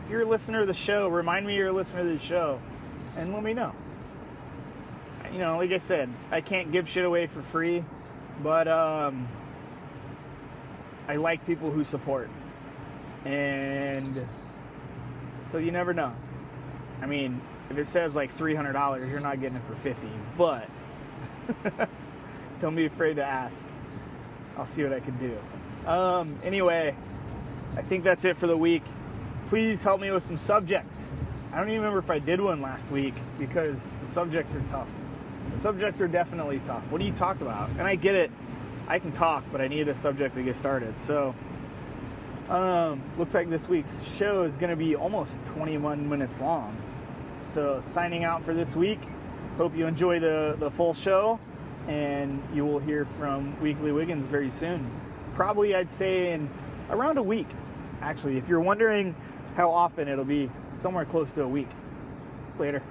if 0.04 0.12
you're 0.12 0.22
a 0.22 0.28
listener 0.28 0.62
of 0.62 0.68
the 0.68 0.74
show, 0.74 1.08
remind 1.08 1.46
me 1.46 1.56
you're 1.56 1.68
a 1.68 1.74
listener 1.74 2.02
of 2.02 2.08
the 2.08 2.20
show, 2.20 2.60
and 3.18 3.34
let 3.34 3.44
me 3.44 3.54
know. 3.54 3.74
You 5.32 5.40
know, 5.40 5.58
like 5.58 5.72
I 5.72 5.80
said, 5.80 6.10
I 6.32 6.42
can't 6.42 6.72
give 6.72 6.88
shit 6.90 7.06
away 7.06 7.28
for 7.28 7.42
free, 7.42 7.84
but 8.42 8.68
um, 8.68 9.28
I 11.08 11.18
like 11.18 11.46
people 11.46 11.72
who 11.72 11.84
support, 11.84 12.30
and 13.26 14.26
so 15.48 15.58
you 15.58 15.72
never 15.72 15.94
know. 15.94 16.14
I 17.02 17.06
mean, 17.06 17.42
if 17.70 17.78
it 17.78 17.88
says 17.88 18.16
like 18.16 18.34
three 18.34 18.56
hundred 18.56 18.74
dollars, 18.74 19.10
you're 19.12 19.20
not 19.20 19.42
getting 19.42 19.58
it 19.58 19.64
for 19.64 19.76
fifty, 19.76 20.10
but 20.38 20.70
don't 22.62 22.76
be 22.76 22.86
afraid 22.86 23.16
to 23.16 23.24
ask. 23.24 23.62
I'll 24.58 24.66
see 24.66 24.84
what 24.84 24.94
I 24.94 25.00
can 25.00 25.18
do. 25.18 25.90
Um, 25.90 26.36
anyway, 26.44 26.96
I 27.78 27.82
think 27.82 28.04
that's 28.04 28.26
it 28.26 28.38
for 28.38 28.48
the 28.48 28.58
week. 28.58 28.84
Please 29.50 29.84
help 29.84 30.02
me 30.02 30.10
with 30.12 30.24
some 30.24 30.38
subjects. 30.38 31.06
I 31.54 31.60
don't 31.60 31.70
even 31.70 31.82
remember 31.82 32.00
if 32.00 32.10
I 32.10 32.20
did 32.20 32.42
one 32.42 32.62
last 32.62 32.90
week 32.90 33.14
because 33.38 33.96
the 34.02 34.08
subjects 34.08 34.54
are 34.54 34.64
tough. 34.70 34.90
The 35.54 35.58
subjects 35.60 36.02
are 36.02 36.08
definitely 36.08 36.60
tough. 36.66 36.84
What 36.92 37.00
do 37.00 37.06
you 37.06 37.14
talk 37.14 37.42
about? 37.42 37.70
And 37.72 37.84
I 37.84 37.96
get 37.96 38.16
it. 38.16 38.32
I 38.88 39.00
can 39.00 39.12
talk, 39.12 39.44
but 39.52 39.62
I 39.62 39.68
need 39.68 39.88
a 39.88 39.96
subject 39.96 40.36
to 40.36 40.44
get 40.44 40.56
started. 40.56 41.00
So, 41.02 41.34
um, 42.50 43.02
looks 43.18 43.34
like 43.34 43.50
this 43.50 43.68
week's 43.68 44.04
show 44.16 44.44
is 44.44 44.58
going 44.58 44.70
to 44.70 44.76
be 44.76 44.96
almost 44.96 45.40
21 45.48 46.10
minutes 46.10 46.42
long. 46.42 46.76
So, 47.42 47.80
signing 47.82 48.24
out 48.24 48.44
for 48.44 48.54
this 48.54 48.76
week. 48.76 49.00
Hope 49.58 49.76
you 49.76 49.88
enjoy 49.88 50.20
the, 50.20 50.56
the 50.60 50.70
full 50.70 50.94
show, 50.94 51.40
and 51.88 52.42
you 52.54 52.66
will 52.66 52.80
hear 52.80 53.06
from 53.06 53.60
Weekly 53.62 53.92
Wiggins 53.92 54.26
very 54.28 54.52
soon. 54.52 54.90
Probably, 55.34 55.76
I'd 55.76 55.92
say, 55.92 56.34
in 56.34 56.50
around 56.90 57.18
a 57.18 57.24
week. 57.24 57.48
Actually, 58.02 58.38
if 58.38 58.48
you're 58.48 58.60
wondering 58.60 59.16
how 59.56 59.72
often 59.72 60.08
it'll 60.08 60.26
be, 60.26 60.50
somewhere 60.76 61.06
close 61.06 61.32
to 61.34 61.44
a 61.44 61.48
week. 61.48 61.70
Later. 62.58 62.82